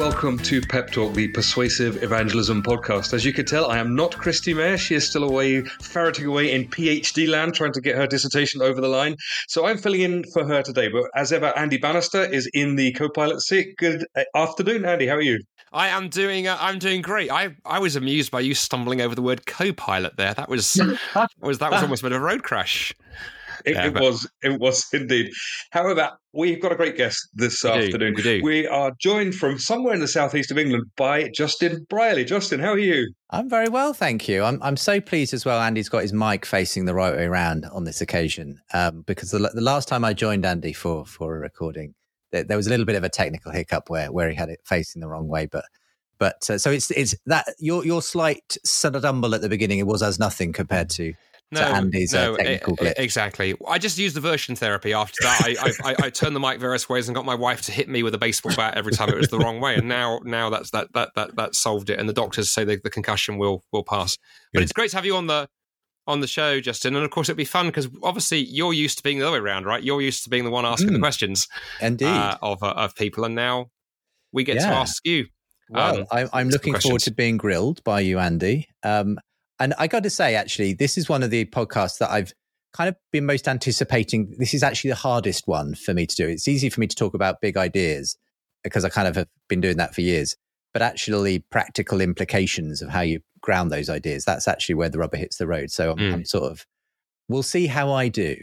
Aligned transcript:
welcome 0.00 0.38
to 0.38 0.62
Pep 0.62 0.90
Talk, 0.90 1.12
the 1.12 1.28
Persuasive 1.28 2.02
Evangelism 2.02 2.62
podcast. 2.62 3.12
As 3.12 3.22
you 3.22 3.34
can 3.34 3.44
tell, 3.44 3.70
I 3.70 3.76
am 3.76 3.94
not 3.94 4.12
Kristi 4.12 4.56
Mair. 4.56 4.78
She 4.78 4.94
is 4.94 5.06
still 5.06 5.24
away, 5.24 5.60
ferreting 5.82 6.24
away 6.24 6.54
in 6.54 6.68
PhD 6.68 7.28
land, 7.28 7.52
trying 7.52 7.74
to 7.74 7.82
get 7.82 7.96
her 7.96 8.06
dissertation 8.06 8.62
over 8.62 8.80
the 8.80 8.88
line. 8.88 9.16
So 9.46 9.66
I'm 9.66 9.76
filling 9.76 10.00
in 10.00 10.24
for 10.32 10.46
her 10.46 10.62
today. 10.62 10.88
But 10.88 11.10
as 11.14 11.34
ever, 11.34 11.52
Andy 11.54 11.76
Bannister 11.76 12.24
is 12.24 12.48
in 12.54 12.76
the 12.76 12.92
co-pilot 12.94 13.42
seat. 13.42 13.76
Good 13.76 14.06
uh, 14.16 14.22
afternoon, 14.34 14.86
Andy. 14.86 15.06
How 15.06 15.16
are 15.16 15.20
you? 15.20 15.38
I 15.70 15.88
am 15.88 16.08
doing. 16.08 16.48
Uh, 16.48 16.56
I'm 16.58 16.78
doing 16.78 17.02
great. 17.02 17.30
I, 17.30 17.54
I 17.66 17.78
was 17.78 17.94
amused 17.94 18.30
by 18.30 18.40
you 18.40 18.54
stumbling 18.54 19.02
over 19.02 19.14
the 19.14 19.22
word 19.22 19.44
co-pilot 19.44 20.16
there. 20.16 20.32
That 20.32 20.48
was 20.48 20.80
was 21.42 21.58
that 21.58 21.70
was 21.70 21.82
almost 21.82 22.00
a 22.00 22.06
bit 22.06 22.12
of 22.12 22.22
a 22.22 22.24
road 22.24 22.42
crash. 22.42 22.94
It, 23.64 23.74
yeah, 23.74 23.86
it 23.86 23.94
but... 23.94 24.02
was. 24.02 24.30
It 24.42 24.60
was 24.60 24.86
indeed. 24.92 25.30
However, 25.70 26.10
we've 26.32 26.60
got 26.60 26.72
a 26.72 26.76
great 26.76 26.96
guest 26.96 27.28
this 27.34 27.62
we 27.64 27.70
afternoon. 27.70 28.14
Do, 28.14 28.16
we, 28.16 28.22
do. 28.22 28.40
we 28.44 28.66
are 28.66 28.92
joined 29.00 29.34
from 29.34 29.58
somewhere 29.58 29.94
in 29.94 30.00
the 30.00 30.08
southeast 30.08 30.50
of 30.50 30.58
England 30.58 30.84
by 30.96 31.28
Justin 31.30 31.86
Brierley. 31.88 32.24
Justin, 32.24 32.60
how 32.60 32.70
are 32.70 32.78
you? 32.78 33.12
I'm 33.30 33.48
very 33.48 33.68
well, 33.68 33.92
thank 33.92 34.28
you. 34.28 34.42
I'm 34.42 34.62
I'm 34.62 34.76
so 34.76 35.00
pleased 35.00 35.34
as 35.34 35.44
well. 35.44 35.60
Andy's 35.60 35.88
got 35.88 36.02
his 36.02 36.12
mic 36.12 36.44
facing 36.44 36.84
the 36.84 36.94
right 36.94 37.14
way 37.14 37.24
around 37.24 37.66
on 37.72 37.84
this 37.84 38.00
occasion 38.00 38.60
um, 38.72 39.02
because 39.02 39.30
the, 39.30 39.38
the 39.38 39.60
last 39.60 39.88
time 39.88 40.04
I 40.04 40.12
joined 40.12 40.44
Andy 40.44 40.72
for 40.72 41.04
for 41.04 41.36
a 41.36 41.40
recording, 41.40 41.94
there, 42.32 42.44
there 42.44 42.56
was 42.56 42.66
a 42.66 42.70
little 42.70 42.86
bit 42.86 42.96
of 42.96 43.04
a 43.04 43.08
technical 43.08 43.52
hiccup 43.52 43.90
where 43.90 44.10
where 44.12 44.28
he 44.28 44.36
had 44.36 44.48
it 44.48 44.60
facing 44.64 45.00
the 45.00 45.08
wrong 45.08 45.28
way, 45.28 45.46
but. 45.46 45.64
But 46.18 46.50
uh, 46.50 46.58
so 46.58 46.70
it's 46.70 46.90
it's 46.90 47.14
that 47.24 47.46
your 47.58 47.82
your 47.86 48.02
slight 48.02 48.58
stumble 48.62 49.34
at 49.34 49.40
the 49.40 49.48
beginning 49.48 49.78
it 49.78 49.86
was 49.86 50.02
as 50.02 50.18
nothing 50.18 50.52
compared 50.52 50.90
to 50.90 51.14
no, 51.52 51.62
Andy's 51.62 52.14
uh, 52.14 52.26
no, 52.26 52.36
technical 52.36 52.76
glitch. 52.76 52.94
Exactly. 52.96 53.54
I 53.66 53.78
just 53.78 53.98
used 53.98 54.14
the 54.14 54.20
version 54.20 54.54
therapy 54.54 54.92
after 54.92 55.16
that. 55.22 55.40
I, 55.84 55.90
I, 55.90 55.96
I, 56.04 56.10
turned 56.10 56.36
the 56.36 56.40
mic 56.40 56.60
various 56.60 56.88
ways 56.88 57.08
and 57.08 57.14
got 57.14 57.24
my 57.24 57.34
wife 57.34 57.62
to 57.62 57.72
hit 57.72 57.88
me 57.88 58.02
with 58.04 58.14
a 58.14 58.18
baseball 58.18 58.54
bat 58.54 58.76
every 58.76 58.92
time 58.92 59.08
it 59.08 59.16
was 59.16 59.28
the 59.28 59.38
wrong 59.38 59.60
way. 59.60 59.74
And 59.74 59.88
now, 59.88 60.20
now 60.24 60.48
that's 60.50 60.70
that 60.70 60.92
that 60.92 61.10
that 61.16 61.34
that 61.36 61.54
solved 61.56 61.90
it. 61.90 61.98
And 61.98 62.08
the 62.08 62.12
doctors 62.12 62.50
say 62.50 62.64
the, 62.64 62.80
the 62.82 62.90
concussion 62.90 63.36
will 63.38 63.64
will 63.72 63.82
pass. 63.82 64.16
But 64.52 64.60
Good. 64.60 64.62
it's 64.64 64.72
great 64.72 64.90
to 64.90 64.96
have 64.96 65.04
you 65.04 65.16
on 65.16 65.26
the 65.26 65.48
on 66.06 66.20
the 66.20 66.26
show, 66.26 66.60
Justin. 66.60 66.94
And 66.94 67.04
of 67.04 67.10
course, 67.10 67.28
it'd 67.28 67.36
be 67.36 67.44
fun 67.44 67.66
because 67.66 67.88
obviously 68.02 68.38
you're 68.38 68.72
used 68.72 68.98
to 68.98 69.02
being 69.02 69.18
the 69.18 69.26
other 69.26 69.42
way 69.42 69.50
around, 69.50 69.64
right? 69.64 69.82
You're 69.82 70.02
used 70.02 70.24
to 70.24 70.30
being 70.30 70.44
the 70.44 70.50
one 70.50 70.64
asking 70.64 70.90
mm. 70.90 70.94
the 70.94 70.98
questions, 70.98 71.48
indeed, 71.80 72.06
uh, 72.06 72.36
of 72.42 72.62
uh, 72.62 72.74
of 72.76 72.94
people, 72.94 73.24
and 73.24 73.34
now 73.34 73.70
we 74.32 74.44
get 74.44 74.56
yeah. 74.56 74.70
to 74.70 74.76
ask 74.76 75.04
you. 75.04 75.26
Well, 75.68 76.00
um, 76.10 76.28
I, 76.32 76.40
am 76.40 76.48
looking 76.48 76.74
forward 76.74 77.02
to 77.02 77.12
being 77.12 77.36
grilled 77.36 77.82
by 77.84 78.00
you, 78.00 78.18
Andy. 78.18 78.68
Um, 78.82 79.18
and 79.60 79.74
I 79.78 79.86
got 79.86 80.02
to 80.02 80.10
say, 80.10 80.34
actually, 80.34 80.72
this 80.72 80.98
is 80.98 81.08
one 81.08 81.22
of 81.22 81.30
the 81.30 81.44
podcasts 81.44 81.98
that 81.98 82.10
I've 82.10 82.32
kind 82.72 82.88
of 82.88 82.96
been 83.12 83.26
most 83.26 83.46
anticipating. 83.46 84.34
This 84.38 84.54
is 84.54 84.62
actually 84.62 84.90
the 84.90 84.96
hardest 84.96 85.46
one 85.46 85.74
for 85.74 85.92
me 85.92 86.06
to 86.06 86.16
do. 86.16 86.26
It's 86.26 86.48
easy 86.48 86.70
for 86.70 86.80
me 86.80 86.86
to 86.86 86.96
talk 86.96 87.14
about 87.14 87.40
big 87.40 87.56
ideas 87.56 88.16
because 88.64 88.84
I 88.84 88.88
kind 88.88 89.06
of 89.06 89.16
have 89.16 89.28
been 89.48 89.60
doing 89.60 89.76
that 89.76 89.94
for 89.94 90.00
years. 90.00 90.34
But 90.72 90.82
actually, 90.82 91.40
practical 91.50 92.00
implications 92.00 92.80
of 92.80 92.88
how 92.88 93.02
you 93.02 93.20
ground 93.40 93.70
those 93.70 93.90
ideas, 93.90 94.24
that's 94.24 94.48
actually 94.48 94.76
where 94.76 94.88
the 94.88 94.98
rubber 94.98 95.16
hits 95.16 95.36
the 95.36 95.46
road. 95.46 95.70
So 95.70 95.92
I'm, 95.92 95.98
mm. 95.98 96.12
I'm 96.12 96.24
sort 96.24 96.50
of, 96.50 96.64
we'll 97.28 97.42
see 97.42 97.66
how 97.66 97.92
I 97.92 98.08
do 98.08 98.36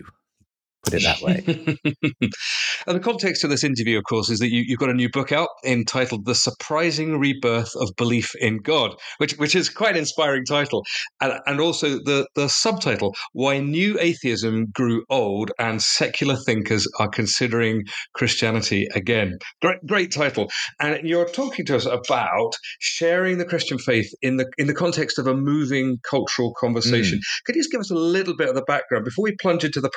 put 0.83 0.93
it 0.93 1.03
that 1.03 1.21
way. 1.21 1.43
and 2.87 2.95
the 2.95 2.99
context 2.99 3.43
of 3.43 3.49
this 3.49 3.63
interview, 3.63 3.97
of 3.97 4.03
course, 4.05 4.29
is 4.29 4.39
that 4.39 4.49
you, 4.49 4.65
have 4.69 4.79
got 4.79 4.89
a 4.89 4.93
new 4.93 5.09
book 5.09 5.31
out 5.31 5.49
entitled 5.65 6.25
"The 6.25 6.35
Surprising 6.35 7.19
Rebirth 7.19 7.75
of 7.75 7.89
Belief 7.97 8.31
in 8.39 8.57
God," 8.57 8.95
which 9.17 9.33
which 9.33 9.55
is 9.55 9.69
quite 9.69 9.91
an 9.91 9.97
inspiring 9.97 10.45
title, 10.45 10.85
and, 11.21 11.33
and 11.45 11.59
also 11.59 11.99
the 11.99 12.27
the 12.35 12.47
subtitle 12.47 13.15
"Why 13.33 13.59
New 13.59 13.97
Atheism 13.99 14.67
Grew 14.73 15.03
Old 15.09 15.51
and 15.59 15.81
Secular 15.81 16.37
Thinkers 16.45 16.87
Are 16.99 17.09
Considering 17.09 17.83
Christianity 18.13 18.87
Again." 18.95 19.37
Great, 19.61 19.85
great 19.85 20.11
title, 20.11 20.49
and 20.79 21.07
you're 21.07 21.29
talking 21.29 21.65
to 21.65 21.75
us 21.75 21.85
about 21.85 22.53
sharing 22.79 23.37
the 23.37 23.45
Christian 23.45 23.77
faith 23.77 24.11
in 24.21 24.37
the 24.37 24.45
in 24.57 24.67
the 24.67 24.73
context 24.73 25.19
of 25.19 25.27
a 25.27 25.33
moving 25.33 25.97
cultural 26.09 26.53
conversation. 26.59 27.19
Mm. 27.19 27.45
Could 27.45 27.55
you 27.55 27.61
just 27.61 27.71
give 27.71 27.81
us 27.81 27.91
a 27.91 27.95
little 27.95 28.35
bit 28.35 28.49
of 28.49 28.55
the 28.55 28.63
background 28.63 29.05
before 29.05 29.23
we 29.23 29.35
plunge 29.35 29.63
into 29.63 29.81
the 29.81 29.89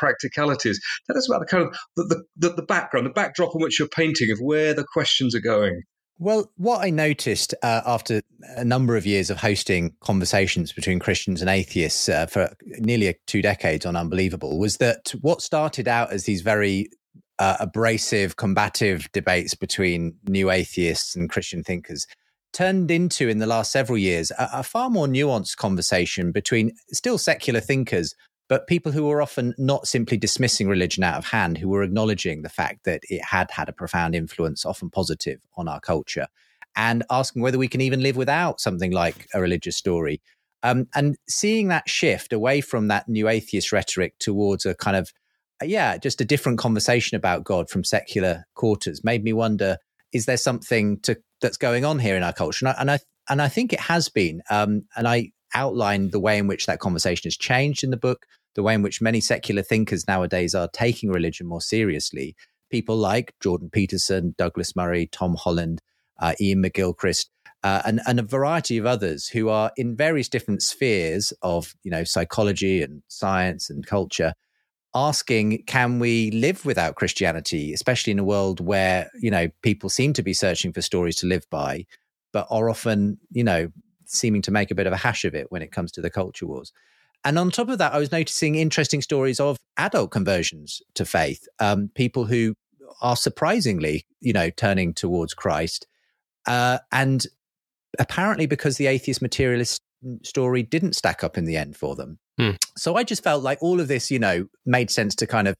practicalities? 0.71 0.81
Tell 1.07 1.17
us 1.17 1.29
about 1.29 1.41
the 1.41 1.47
kind 1.47 1.65
of 1.65 2.09
the, 2.09 2.25
the, 2.37 2.55
the 2.55 2.63
background, 2.63 3.07
the 3.07 3.11
backdrop 3.11 3.55
on 3.55 3.63
which 3.63 3.79
you're 3.79 3.89
painting 3.89 4.31
of 4.31 4.39
where 4.41 4.75
the 4.75 4.85
questions 4.85 5.35
are 5.35 5.41
going. 5.41 5.83
Well, 6.19 6.53
what 6.57 6.85
I 6.85 6.91
noticed 6.91 7.55
uh, 7.63 7.81
after 7.87 8.21
a 8.57 8.65
number 8.65 8.97
of 8.97 9.07
years 9.07 9.31
of 9.31 9.39
hosting 9.39 9.95
conversations 10.01 10.71
between 10.71 10.99
Christians 10.99 11.41
and 11.41 11.49
atheists 11.49 12.11
uh, 12.11 12.27
for 12.27 12.53
nearly 12.79 13.15
two 13.27 13.41
decades 13.41 13.87
on 13.87 13.97
Unbelievable 13.97 14.59
was 14.59 14.77
that 14.77 15.15
what 15.23 15.41
started 15.41 15.89
out 15.89 16.13
as 16.13 16.25
these 16.25 16.43
very 16.43 16.91
uh, 17.39 17.57
abrasive, 17.59 18.37
combative 18.37 19.11
debates 19.13 19.55
between 19.55 20.15
new 20.29 20.51
atheists 20.51 21.17
and 21.17 21.31
Christian 21.31 21.65
thinkers 21.65 22.07
turned 22.53 22.91
into, 22.91 23.29
in 23.29 23.39
the 23.39 23.47
last 23.47 23.73
several 23.73 23.97
years, 23.97 24.31
a, 24.33 24.49
a 24.55 24.63
far 24.63 24.91
more 24.91 25.07
nuanced 25.07 25.57
conversation 25.57 26.33
between 26.33 26.73
still 26.93 27.17
secular 27.17 27.61
thinkers, 27.61 28.15
but 28.51 28.67
people 28.67 28.91
who 28.91 29.05
were 29.05 29.23
often 29.23 29.55
not 29.59 29.87
simply 29.87 30.17
dismissing 30.17 30.67
religion 30.67 31.05
out 31.05 31.17
of 31.17 31.25
hand, 31.25 31.57
who 31.57 31.69
were 31.69 31.85
acknowledging 31.85 32.43
the 32.43 32.49
fact 32.49 32.85
that 32.85 33.01
it 33.09 33.25
had 33.25 33.49
had 33.53 33.69
a 33.69 33.73
profound 33.73 34.17
influence, 34.17 34.67
often 34.67 34.91
positive, 34.91 35.39
on 35.57 35.69
our 35.69 35.79
culture, 35.79 36.27
and 36.75 37.05
asking 37.11 37.43
whether 37.43 37.59
we 37.59 37.69
can 37.69 37.81
even 37.81 38.03
live 38.03 38.17
without 38.17 38.61
something 38.61 38.91
like 38.91 39.29
a 39.35 39.41
religious 39.41 39.77
story. 39.77 40.21
Um, 40.65 40.89
and 40.97 41.17
seeing 41.29 41.69
that 41.69 41.89
shift 41.89 42.33
away 42.33 42.61
from 42.61 42.89
that 42.89 43.09
new 43.09 43.29
atheist 43.29 43.71
rhetoric 43.71 44.19
towards 44.19 44.67
a 44.67 44.75
kind 44.75 44.97
of, 44.97 45.13
uh, 45.63 45.67
yeah, 45.67 45.97
just 45.97 46.21
a 46.21 46.25
different 46.25 46.59
conversation 46.59 47.17
about 47.17 47.45
God 47.45 47.71
from 47.71 47.85
secular 47.85 48.47
quarters 48.55 49.05
made 49.05 49.23
me 49.23 49.33
wonder: 49.33 49.77
is 50.13 50.27
there 50.27 50.37
something 50.37 50.99
to 51.03 51.17
that's 51.41 51.57
going 51.57 51.85
on 51.85 52.01
here 52.01 52.17
in 52.17 52.25
our 52.25 52.33
culture? 52.33 52.67
And 52.67 52.75
I 52.77 52.81
and 52.81 52.91
I, 52.91 52.99
and 53.29 53.41
I 53.43 53.49
think 53.49 53.73
it 53.73 53.81
has 53.81 54.09
been. 54.09 54.43
Um, 54.51 54.87
and 54.97 55.07
I 55.07 55.31
outlined 55.55 56.13
the 56.13 56.21
way 56.21 56.39
in 56.39 56.47
which 56.47 56.67
that 56.67 56.81
conversation 56.81 57.29
has 57.29 57.37
changed 57.37 57.83
in 57.83 57.91
the 57.91 57.97
book 57.97 58.27
the 58.55 58.63
way 58.63 58.75
in 58.75 58.83
which 58.83 59.01
many 59.01 59.21
secular 59.21 59.63
thinkers 59.63 60.07
nowadays 60.09 60.55
are 60.55 60.69
taking 60.73 61.11
religion 61.11 61.47
more 61.47 61.61
seriously. 61.61 62.35
People 62.71 62.97
like 62.97 63.35
Jordan 63.41 63.71
Peterson, 63.71 64.35
Douglas 64.39 64.77
Murray, 64.77 65.07
Tom 65.07 65.37
Holland, 65.37 65.81
uh, 66.19 66.35
Iain 66.41 66.63
McGilchrist, 66.63 67.27
uh, 67.63 67.83
and, 67.85 68.01
and 68.07 68.19
a 68.19 68.23
variety 68.23 68.79
of 68.79 68.87
others 68.87 69.29
who 69.29 69.49
are 69.49 69.71
in 69.77 69.97
various 69.97 70.29
different 70.29 70.63
spheres 70.63 71.33
of 71.43 71.75
you 71.83 71.91
know 71.91 72.05
psychology 72.05 72.83
and 72.83 73.03
science 73.09 73.69
and 73.71 73.87
culture 73.87 74.33
asking 74.95 75.63
can 75.67 75.99
we 75.99 76.31
live 76.33 76.65
without 76.65 76.97
christianity 76.97 77.73
especially 77.73 78.11
in 78.11 78.19
a 78.19 78.25
world 78.25 78.61
where 78.61 79.11
you 79.21 79.31
know 79.31 79.49
people 79.63 79.89
seem 79.89 80.13
to 80.13 80.23
be 80.23 80.33
searching 80.33 80.73
for 80.73 80.83
stories 80.83 81.17
to 81.17 81.27
live 81.27 81.47
by 81.51 81.85
but 82.33 82.47
are 82.51 82.69
often 82.69 83.19
you 83.31 83.45
know 83.45 83.71
seeming 84.05 84.43
to 84.43 84.51
make 84.51 84.71
a 84.71 84.75
bit 84.75 84.89
of 84.89 84.93
a 84.93 84.97
hash 84.97 85.25
of 85.25 85.35
it 85.35 85.47
when 85.51 85.63
it 85.63 85.71
comes 85.71 85.93
to 85.93 86.01
the 86.01 86.11
culture 86.11 86.47
wars 86.47 86.73
and 87.25 87.39
on 87.39 87.51
top 87.51 87.69
of 87.69 87.79
that, 87.79 87.93
I 87.93 87.99
was 87.99 88.13
noticing 88.13 88.55
interesting 88.55 89.03
stories 89.03 89.41
of 89.41 89.57
adult 89.77 90.11
conversions 90.11 90.83
to 90.95 91.05
faith, 91.05 91.47
um, 91.59 91.91
people 91.95 92.25
who 92.27 92.55
are 93.03 93.17
surprisingly, 93.17 94.05
you 94.21 94.33
know, 94.33 94.51
turning 94.51 94.95
towards 94.95 95.35
Christ. 95.35 95.87
Uh, 96.47 96.79
and 96.93 97.27
apparently 97.99 98.47
because 98.47 98.77
the 98.77 98.87
atheist 98.87 99.23
materialist 99.23 99.81
story 100.23 100.63
didn't 100.63 100.97
stack 100.97 101.23
up 101.23 101.37
in 101.37 101.45
the 101.45 101.57
end 101.57 101.77
for 101.77 101.95
them. 101.95 102.19
Hmm. 102.39 102.53
So 102.77 102.97
I 102.97 103.05
just 103.05 103.23
felt 103.23 103.43
like 103.43 103.59
all 103.61 103.81
of 103.81 103.89
this, 103.89 104.11
you 104.11 104.19
know, 104.19 104.47
made 104.65 104.91
sense 104.91 105.15
to 105.17 105.27
kind 105.27 105.49
of 105.49 105.57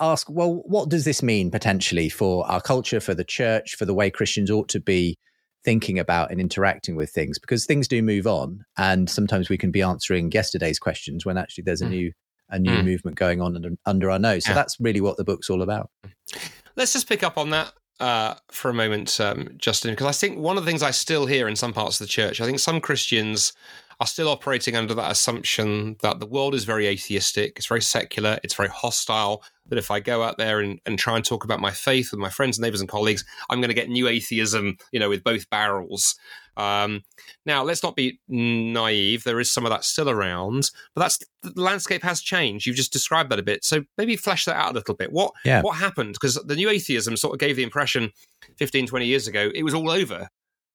ask, 0.00 0.28
well, 0.30 0.62
what 0.66 0.88
does 0.88 1.04
this 1.04 1.22
mean 1.22 1.50
potentially 1.50 2.08
for 2.08 2.46
our 2.46 2.60
culture, 2.60 3.00
for 3.00 3.14
the 3.14 3.24
church, 3.24 3.74
for 3.76 3.84
the 3.84 3.94
way 3.94 4.10
Christians 4.10 4.50
ought 4.50 4.68
to 4.68 4.80
be 4.80 5.18
thinking 5.66 5.98
about 5.98 6.30
and 6.30 6.40
interacting 6.40 6.94
with 6.94 7.10
things 7.10 7.40
because 7.40 7.66
things 7.66 7.88
do 7.88 8.00
move 8.00 8.24
on 8.24 8.64
and 8.78 9.10
sometimes 9.10 9.48
we 9.48 9.58
can 9.58 9.72
be 9.72 9.82
answering 9.82 10.30
yesterday's 10.30 10.78
questions 10.78 11.26
when 11.26 11.36
actually 11.36 11.62
there's 11.62 11.82
a 11.82 11.86
mm. 11.86 11.90
new 11.90 12.12
a 12.50 12.58
new 12.60 12.70
mm. 12.70 12.84
movement 12.84 13.16
going 13.16 13.40
on 13.40 13.56
under, 13.56 13.70
under 13.84 14.08
our 14.08 14.18
nose 14.20 14.44
so 14.44 14.52
yeah. 14.52 14.54
that's 14.54 14.78
really 14.78 15.00
what 15.00 15.16
the 15.16 15.24
book's 15.24 15.50
all 15.50 15.62
about 15.62 15.90
let's 16.76 16.92
just 16.92 17.08
pick 17.08 17.24
up 17.24 17.36
on 17.36 17.50
that 17.50 17.72
uh, 17.98 18.34
for 18.52 18.70
a 18.70 18.74
moment 18.74 19.18
um, 19.20 19.48
justin 19.56 19.90
because 19.90 20.06
i 20.06 20.12
think 20.12 20.38
one 20.38 20.56
of 20.56 20.64
the 20.64 20.70
things 20.70 20.84
i 20.84 20.92
still 20.92 21.26
hear 21.26 21.48
in 21.48 21.56
some 21.56 21.72
parts 21.72 22.00
of 22.00 22.06
the 22.06 22.10
church 22.10 22.40
i 22.40 22.46
think 22.46 22.60
some 22.60 22.80
christians 22.80 23.52
are 23.98 24.06
still 24.06 24.28
operating 24.28 24.76
under 24.76 24.94
that 24.94 25.10
assumption 25.10 25.96
that 26.02 26.20
the 26.20 26.26
world 26.26 26.54
is 26.54 26.64
very 26.64 26.86
atheistic, 26.86 27.54
it's 27.56 27.66
very 27.66 27.80
secular, 27.80 28.38
it's 28.42 28.54
very 28.54 28.68
hostile. 28.68 29.42
That 29.68 29.78
if 29.78 29.90
I 29.90 30.00
go 30.00 30.22
out 30.22 30.38
there 30.38 30.60
and, 30.60 30.80
and 30.86 30.98
try 30.98 31.16
and 31.16 31.24
talk 31.24 31.44
about 31.44 31.60
my 31.60 31.72
faith 31.72 32.12
with 32.12 32.20
my 32.20 32.28
friends, 32.28 32.58
neighbors, 32.58 32.80
and 32.80 32.88
colleagues, 32.88 33.24
I'm 33.50 33.60
going 33.60 33.70
to 33.70 33.74
get 33.74 33.88
new 33.88 34.06
atheism, 34.06 34.76
you 34.92 35.00
know, 35.00 35.08
with 35.08 35.24
both 35.24 35.48
barrels. 35.50 36.14
Um, 36.56 37.02
now, 37.44 37.64
let's 37.64 37.82
not 37.82 37.96
be 37.96 38.20
naive. 38.28 39.24
There 39.24 39.40
is 39.40 39.50
some 39.50 39.64
of 39.66 39.70
that 39.70 39.84
still 39.84 40.08
around, 40.08 40.70
but 40.94 41.00
that's 41.00 41.18
the 41.42 41.60
landscape 41.60 42.02
has 42.02 42.20
changed. 42.20 42.66
You've 42.66 42.76
just 42.76 42.92
described 42.92 43.30
that 43.30 43.38
a 43.38 43.42
bit. 43.42 43.64
So 43.64 43.82
maybe 43.98 44.16
flesh 44.16 44.44
that 44.44 44.56
out 44.56 44.70
a 44.72 44.74
little 44.74 44.94
bit. 44.94 45.12
What 45.12 45.32
yeah. 45.44 45.62
what 45.62 45.78
happened? 45.78 46.12
Because 46.12 46.34
the 46.34 46.56
new 46.56 46.68
atheism 46.68 47.16
sort 47.16 47.34
of 47.34 47.40
gave 47.40 47.56
the 47.56 47.62
impression 47.62 48.12
15, 48.58 48.86
20 48.86 49.06
years 49.06 49.26
ago 49.26 49.50
it 49.54 49.62
was 49.62 49.74
all 49.74 49.90
over 49.90 50.28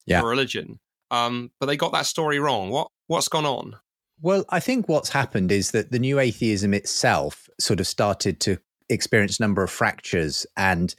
yeah. 0.06 0.22
for 0.22 0.30
religion. 0.30 0.80
Um, 1.12 1.52
but 1.60 1.68
they 1.68 1.78
got 1.78 1.92
that 1.92 2.08
story 2.08 2.40
wrong. 2.40 2.70
What 2.70 2.88
what's 3.08 3.28
gone 3.28 3.46
on? 3.46 3.76
Well, 4.22 4.46
I 4.50 4.60
think 4.60 4.88
what's 4.88 5.10
happened 5.10 5.52
is 5.52 5.72
that 5.72 5.92
the 5.92 6.00
new 6.00 6.20
atheism 6.20 6.74
itself 6.74 7.50
sort 7.60 7.80
of 7.80 7.88
started 7.88 8.40
to 8.42 8.58
experience 8.90 9.40
a 9.40 9.44
number 9.44 9.64
of 9.64 9.72
fractures 9.72 10.46
and 10.56 10.94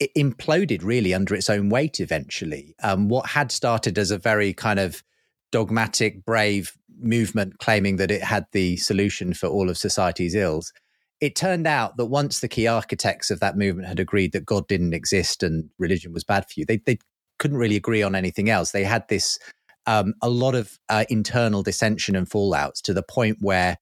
it 0.00 0.10
imploded 0.16 0.82
really 0.82 1.14
under 1.14 1.34
its 1.34 1.48
own 1.48 1.68
weight 1.68 2.00
eventually. 2.00 2.74
Um, 2.82 3.08
what 3.08 3.26
had 3.26 3.52
started 3.52 3.98
as 3.98 4.10
a 4.10 4.18
very 4.18 4.52
kind 4.52 4.80
of 4.80 5.02
dogmatic, 5.52 6.24
brave 6.24 6.76
movement 6.98 7.58
claiming 7.58 7.96
that 7.96 8.10
it 8.10 8.22
had 8.22 8.46
the 8.52 8.76
solution 8.78 9.34
for 9.34 9.46
all 9.46 9.70
of 9.70 9.78
society's 9.78 10.34
ills. 10.34 10.72
It 11.20 11.36
turned 11.36 11.68
out 11.68 11.96
that 11.98 12.06
once 12.06 12.40
the 12.40 12.48
key 12.48 12.66
architects 12.66 13.30
of 13.30 13.38
that 13.40 13.56
movement 13.56 13.86
had 13.86 14.00
agreed 14.00 14.32
that 14.32 14.44
God 14.44 14.66
didn't 14.66 14.94
exist 14.94 15.44
and 15.44 15.70
religion 15.78 16.12
was 16.12 16.24
bad 16.24 16.46
for 16.46 16.54
you, 16.56 16.66
they, 16.66 16.78
they 16.78 16.98
couldn't 17.42 17.58
really 17.58 17.76
agree 17.76 18.04
on 18.04 18.14
anything 18.14 18.48
else. 18.48 18.70
They 18.70 18.84
had 18.84 19.08
this 19.08 19.36
um, 19.86 20.14
a 20.22 20.30
lot 20.30 20.54
of 20.54 20.78
uh, 20.88 21.04
internal 21.08 21.64
dissension 21.64 22.14
and 22.14 22.30
fallouts 22.30 22.80
to 22.82 22.94
the 22.94 23.02
point 23.02 23.38
where 23.40 23.78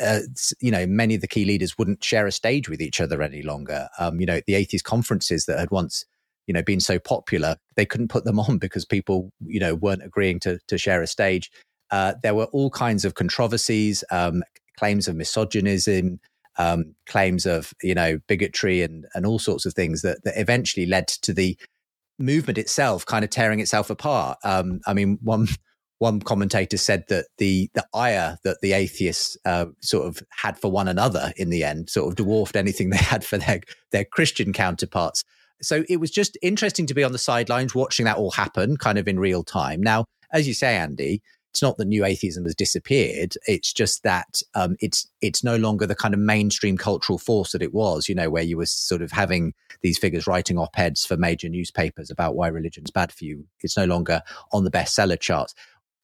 uh, 0.00 0.20
you 0.60 0.70
know, 0.70 0.86
many 0.86 1.14
of 1.14 1.22
the 1.22 1.28
key 1.28 1.44
leaders 1.44 1.76
wouldn't 1.78 2.04
share 2.04 2.26
a 2.26 2.32
stage 2.32 2.68
with 2.68 2.80
each 2.80 3.00
other 3.00 3.22
any 3.22 3.42
longer. 3.42 3.88
Um, 3.98 4.20
you 4.20 4.26
know, 4.26 4.40
the 4.46 4.54
atheist 4.54 4.84
conferences 4.84 5.46
that 5.46 5.58
had 5.58 5.70
once, 5.70 6.04
you 6.46 6.54
know, 6.54 6.62
been 6.62 6.78
so 6.78 6.98
popular, 6.98 7.56
they 7.74 7.86
couldn't 7.86 8.08
put 8.08 8.24
them 8.24 8.38
on 8.38 8.58
because 8.58 8.84
people, 8.84 9.32
you 9.46 9.58
know, 9.58 9.74
weren't 9.74 10.04
agreeing 10.04 10.38
to 10.40 10.58
to 10.68 10.76
share 10.76 11.02
a 11.02 11.06
stage. 11.06 11.50
Uh, 11.90 12.14
there 12.22 12.34
were 12.34 12.44
all 12.46 12.70
kinds 12.70 13.04
of 13.04 13.14
controversies, 13.14 14.04
um, 14.10 14.44
claims 14.78 15.08
of 15.08 15.16
misogynism, 15.16 16.20
um, 16.58 16.94
claims 17.06 17.46
of 17.46 17.72
you 17.82 17.94
know 17.94 18.18
bigotry, 18.28 18.82
and 18.82 19.06
and 19.14 19.24
all 19.24 19.38
sorts 19.38 19.64
of 19.64 19.72
things 19.72 20.02
that 20.02 20.22
that 20.24 20.38
eventually 20.38 20.86
led 20.86 21.08
to 21.08 21.32
the 21.32 21.56
movement 22.20 22.58
itself 22.58 23.06
kind 23.06 23.24
of 23.24 23.30
tearing 23.30 23.60
itself 23.60 23.90
apart. 23.90 24.38
Um, 24.44 24.80
I 24.86 24.94
mean, 24.94 25.18
one 25.22 25.48
one 25.98 26.20
commentator 26.20 26.76
said 26.76 27.04
that 27.08 27.26
the 27.38 27.70
the 27.74 27.84
ire 27.94 28.38
that 28.44 28.60
the 28.62 28.72
atheists 28.72 29.36
uh, 29.44 29.66
sort 29.80 30.06
of 30.06 30.22
had 30.30 30.58
for 30.58 30.70
one 30.70 30.88
another 30.88 31.32
in 31.36 31.50
the 31.50 31.62
end 31.62 31.90
sort 31.90 32.08
of 32.08 32.16
dwarfed 32.16 32.56
anything 32.56 32.90
they 32.90 32.96
had 32.96 33.24
for 33.24 33.38
their 33.38 33.60
their 33.92 34.04
Christian 34.04 34.52
counterparts. 34.52 35.22
So 35.62 35.84
it 35.88 36.00
was 36.00 36.10
just 36.10 36.38
interesting 36.40 36.86
to 36.86 36.94
be 36.94 37.04
on 37.04 37.12
the 37.12 37.18
sidelines 37.18 37.74
watching 37.74 38.06
that 38.06 38.16
all 38.16 38.30
happen, 38.30 38.78
kind 38.78 38.98
of 38.98 39.06
in 39.06 39.20
real 39.20 39.44
time. 39.44 39.82
Now, 39.82 40.06
as 40.32 40.48
you 40.48 40.54
say, 40.54 40.76
Andy, 40.76 41.22
it's 41.50 41.62
not 41.62 41.76
that 41.78 41.86
new 41.86 42.04
atheism 42.04 42.44
has 42.44 42.54
disappeared. 42.54 43.34
It's 43.46 43.72
just 43.72 44.02
that 44.04 44.42
um, 44.54 44.76
it's 44.80 45.08
it's 45.20 45.42
no 45.42 45.56
longer 45.56 45.86
the 45.86 45.94
kind 45.94 46.14
of 46.14 46.20
mainstream 46.20 46.76
cultural 46.76 47.18
force 47.18 47.52
that 47.52 47.62
it 47.62 47.74
was. 47.74 48.08
You 48.08 48.14
know, 48.14 48.30
where 48.30 48.42
you 48.42 48.56
were 48.56 48.66
sort 48.66 49.02
of 49.02 49.12
having 49.12 49.52
these 49.82 49.98
figures 49.98 50.26
writing 50.26 50.58
op 50.58 50.78
eds 50.78 51.04
for 51.04 51.16
major 51.16 51.48
newspapers 51.48 52.10
about 52.10 52.34
why 52.34 52.48
religion's 52.48 52.90
bad 52.90 53.12
for 53.12 53.24
you. 53.24 53.44
It's 53.62 53.76
no 53.76 53.84
longer 53.84 54.22
on 54.52 54.64
the 54.64 54.70
bestseller 54.70 55.18
charts 55.18 55.54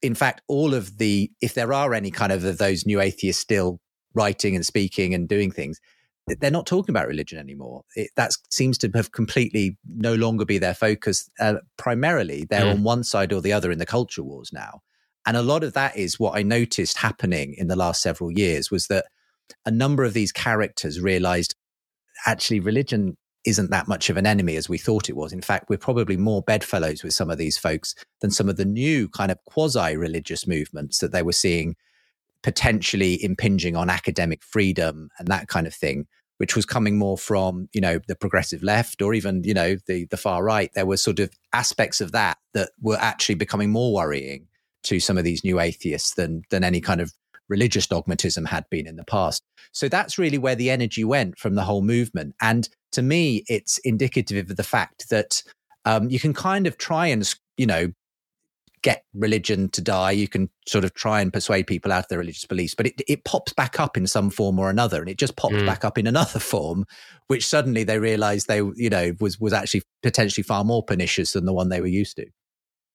in 0.02 0.14
fact, 0.14 0.42
all 0.46 0.74
of 0.74 0.98
the, 0.98 1.30
if 1.40 1.54
there 1.54 1.72
are 1.72 1.94
any 1.94 2.10
kind 2.10 2.32
of 2.32 2.58
those 2.58 2.86
new 2.86 3.00
atheists 3.00 3.42
still 3.42 3.80
writing 4.14 4.54
and 4.54 4.64
speaking 4.64 5.14
and 5.14 5.28
doing 5.28 5.50
things, 5.50 5.80
they're 6.26 6.50
not 6.50 6.66
talking 6.66 6.92
about 6.92 7.06
religion 7.06 7.38
anymore. 7.38 7.82
It, 7.94 8.10
that 8.16 8.32
seems 8.50 8.78
to 8.78 8.90
have 8.94 9.12
completely 9.12 9.78
no 9.88 10.14
longer 10.14 10.44
be 10.44 10.58
their 10.58 10.74
focus. 10.74 11.30
Uh, 11.38 11.56
primarily, 11.76 12.44
they're 12.44 12.64
mm. 12.64 12.72
on 12.72 12.82
one 12.82 13.04
side 13.04 13.32
or 13.32 13.40
the 13.40 13.52
other 13.52 13.70
in 13.70 13.78
the 13.78 13.86
culture 13.86 14.24
wars 14.24 14.52
now. 14.52 14.82
And 15.26 15.36
a 15.36 15.42
lot 15.42 15.64
of 15.64 15.72
that 15.72 15.96
is 15.96 16.20
what 16.20 16.38
I 16.38 16.42
noticed 16.42 16.98
happening 16.98 17.54
in 17.58 17.66
the 17.66 17.76
last 17.76 18.00
several 18.00 18.30
years 18.30 18.70
was 18.70 18.86
that 18.86 19.06
a 19.64 19.70
number 19.70 20.04
of 20.04 20.14
these 20.14 20.32
characters 20.32 21.00
realized 21.00 21.56
actually 22.26 22.60
religion 22.60 23.16
isn't 23.44 23.70
that 23.70 23.86
much 23.86 24.10
of 24.10 24.16
an 24.16 24.26
enemy 24.26 24.56
as 24.56 24.68
we 24.68 24.78
thought 24.78 25.08
it 25.08 25.16
was. 25.16 25.32
In 25.32 25.42
fact, 25.42 25.68
we're 25.68 25.78
probably 25.78 26.16
more 26.16 26.42
bedfellows 26.42 27.02
with 27.02 27.12
some 27.12 27.30
of 27.30 27.38
these 27.38 27.58
folks 27.58 27.94
than 28.20 28.30
some 28.30 28.48
of 28.48 28.56
the 28.56 28.64
new 28.64 29.08
kind 29.08 29.30
of 29.30 29.38
quasi 29.44 29.96
religious 29.96 30.46
movements 30.46 30.98
that 30.98 31.12
they 31.12 31.22
were 31.22 31.32
seeing 31.32 31.76
potentially 32.42 33.22
impinging 33.22 33.76
on 33.76 33.90
academic 33.90 34.42
freedom 34.42 35.10
and 35.18 35.28
that 35.28 35.48
kind 35.48 35.66
of 35.66 35.74
thing, 35.74 36.06
which 36.38 36.56
was 36.56 36.66
coming 36.66 36.98
more 36.98 37.16
from, 37.16 37.68
you 37.72 37.80
know, 37.80 38.00
the 38.08 38.16
progressive 38.16 38.62
left 38.62 39.00
or 39.00 39.14
even, 39.14 39.42
you 39.44 39.54
know, 39.54 39.76
the, 39.86 40.06
the 40.06 40.16
far 40.16 40.42
right. 40.42 40.70
There 40.74 40.86
were 40.86 40.96
sort 40.96 41.20
of 41.20 41.30
aspects 41.52 42.00
of 42.00 42.12
that 42.12 42.38
that 42.52 42.70
were 42.80 42.98
actually 42.98 43.36
becoming 43.36 43.70
more 43.70 43.92
worrying 43.92 44.46
to 44.86 45.00
some 45.00 45.18
of 45.18 45.24
these 45.24 45.44
new 45.44 45.60
atheists 45.60 46.14
than, 46.14 46.42
than 46.50 46.64
any 46.64 46.80
kind 46.80 47.00
of 47.00 47.12
religious 47.48 47.86
dogmatism 47.86 48.44
had 48.44 48.64
been 48.70 48.86
in 48.86 48.96
the 48.96 49.04
past. 49.04 49.42
So 49.72 49.88
that's 49.88 50.18
really 50.18 50.38
where 50.38 50.54
the 50.54 50.70
energy 50.70 51.04
went 51.04 51.38
from 51.38 51.54
the 51.54 51.62
whole 51.62 51.82
movement. 51.82 52.34
And 52.40 52.68
to 52.92 53.02
me, 53.02 53.44
it's 53.48 53.78
indicative 53.78 54.50
of 54.50 54.56
the 54.56 54.64
fact 54.64 55.08
that 55.10 55.42
um, 55.84 56.08
you 56.08 56.18
can 56.18 56.34
kind 56.34 56.66
of 56.66 56.78
try 56.78 57.06
and, 57.06 57.32
you 57.56 57.66
know, 57.66 57.92
get 58.82 59.04
religion 59.14 59.68
to 59.70 59.82
die. 59.82 60.12
You 60.12 60.28
can 60.28 60.48
sort 60.66 60.84
of 60.84 60.94
try 60.94 61.20
and 61.20 61.32
persuade 61.32 61.66
people 61.66 61.92
out 61.92 62.04
of 62.04 62.08
their 62.08 62.18
religious 62.18 62.44
beliefs, 62.44 62.74
but 62.74 62.86
it, 62.86 63.02
it 63.08 63.24
pops 63.24 63.52
back 63.52 63.80
up 63.80 63.96
in 63.96 64.06
some 64.06 64.30
form 64.30 64.58
or 64.58 64.70
another, 64.70 65.00
and 65.00 65.08
it 65.08 65.18
just 65.18 65.36
pops 65.36 65.54
mm. 65.54 65.66
back 65.66 65.84
up 65.84 65.98
in 65.98 66.06
another 66.06 66.38
form, 66.52 66.84
which 67.26 67.46
suddenly 67.46 67.84
they 67.84 67.98
realize 67.98 68.44
they, 68.44 68.58
you 68.58 68.90
know, 68.90 69.12
was 69.20 69.40
was 69.40 69.52
actually 69.52 69.82
potentially 70.02 70.44
far 70.44 70.64
more 70.64 70.82
pernicious 70.82 71.32
than 71.32 71.46
the 71.46 71.52
one 71.52 71.68
they 71.68 71.80
were 71.80 71.86
used 71.86 72.16
to. 72.16 72.26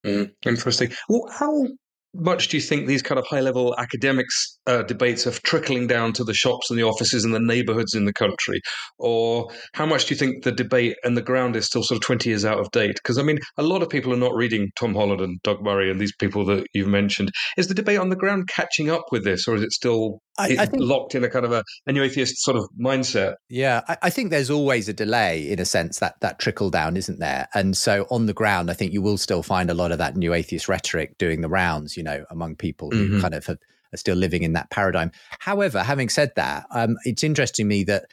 Mm, 0.05 0.31
interesting. 0.45 0.91
Well, 1.09 1.27
how 1.31 1.67
much 2.13 2.49
do 2.49 2.57
you 2.57 2.61
think 2.61 2.87
these 2.87 3.01
kind 3.01 3.17
of 3.17 3.25
high 3.25 3.39
level 3.39 3.73
academics 3.77 4.59
uh, 4.67 4.83
debates 4.83 5.25
are 5.25 5.31
trickling 5.31 5.87
down 5.87 6.11
to 6.13 6.23
the 6.23 6.33
shops 6.33 6.69
and 6.69 6.77
the 6.77 6.83
offices 6.83 7.23
and 7.23 7.33
the 7.33 7.39
neighborhoods 7.39 7.93
in 7.95 8.05
the 8.05 8.13
country? 8.13 8.59
Or 8.97 9.49
how 9.73 9.85
much 9.85 10.05
do 10.05 10.13
you 10.13 10.19
think 10.19 10.43
the 10.43 10.51
debate 10.51 10.97
and 11.03 11.15
the 11.15 11.21
ground 11.21 11.55
is 11.55 11.65
still 11.65 11.83
sort 11.83 11.97
of 11.97 12.01
20 12.05 12.29
years 12.29 12.43
out 12.43 12.59
of 12.59 12.69
date? 12.71 12.95
Because, 12.95 13.17
I 13.17 13.23
mean, 13.23 13.39
a 13.57 13.63
lot 13.63 13.81
of 13.81 13.89
people 13.89 14.13
are 14.13 14.17
not 14.17 14.35
reading 14.35 14.69
Tom 14.77 14.93
Holland 14.93 15.21
and 15.21 15.39
Doug 15.43 15.61
Murray 15.61 15.89
and 15.89 15.99
these 15.99 16.15
people 16.15 16.45
that 16.45 16.65
you've 16.73 16.87
mentioned. 16.87 17.31
Is 17.57 17.67
the 17.67 17.73
debate 17.73 17.99
on 17.99 18.09
the 18.09 18.15
ground 18.15 18.49
catching 18.49 18.89
up 18.89 19.05
with 19.11 19.23
this, 19.23 19.47
or 19.47 19.55
is 19.55 19.61
it 19.61 19.71
still 19.71 20.19
I, 20.37 20.55
I 20.59 20.65
think, 20.65 20.83
locked 20.83 21.15
in 21.15 21.23
a 21.23 21.29
kind 21.29 21.45
of 21.45 21.51
a, 21.51 21.63
a 21.85 21.91
new 21.91 22.03
atheist 22.03 22.41
sort 22.41 22.57
of 22.57 22.69
mindset? 22.79 23.35
Yeah, 23.49 23.81
I, 23.87 23.97
I 24.03 24.09
think 24.09 24.29
there's 24.29 24.49
always 24.49 24.87
a 24.87 24.93
delay 24.93 25.49
in 25.49 25.59
a 25.59 25.65
sense 25.65 25.99
that 25.99 26.19
that 26.21 26.39
trickle 26.39 26.69
down, 26.69 26.97
isn't 26.97 27.19
there? 27.19 27.47
And 27.53 27.75
so 27.75 28.07
on 28.09 28.25
the 28.25 28.33
ground, 28.33 28.71
I 28.71 28.73
think 28.73 28.93
you 28.93 29.01
will 29.01 29.17
still 29.17 29.43
find 29.43 29.69
a 29.69 29.73
lot 29.73 29.91
of 29.91 29.97
that 29.97 30.15
new 30.15 30.33
atheist 30.33 30.67
rhetoric 30.67 31.17
doing 31.17 31.41
the 31.41 31.49
rounds, 31.49 31.97
you 31.97 32.03
know, 32.03 32.25
among 32.29 32.55
people 32.55 32.91
who 32.91 33.09
mm-hmm. 33.09 33.21
kind 33.21 33.33
of 33.33 33.45
have, 33.45 33.57
are 33.93 33.97
still 33.97 34.15
living 34.15 34.43
in 34.43 34.53
that 34.53 34.69
paradigm. 34.69 35.11
However, 35.39 35.83
having 35.83 36.09
said 36.09 36.31
that, 36.35 36.65
um, 36.71 36.97
it's 37.03 37.23
interesting 37.23 37.65
to 37.65 37.67
me 37.67 37.83
that 37.85 38.05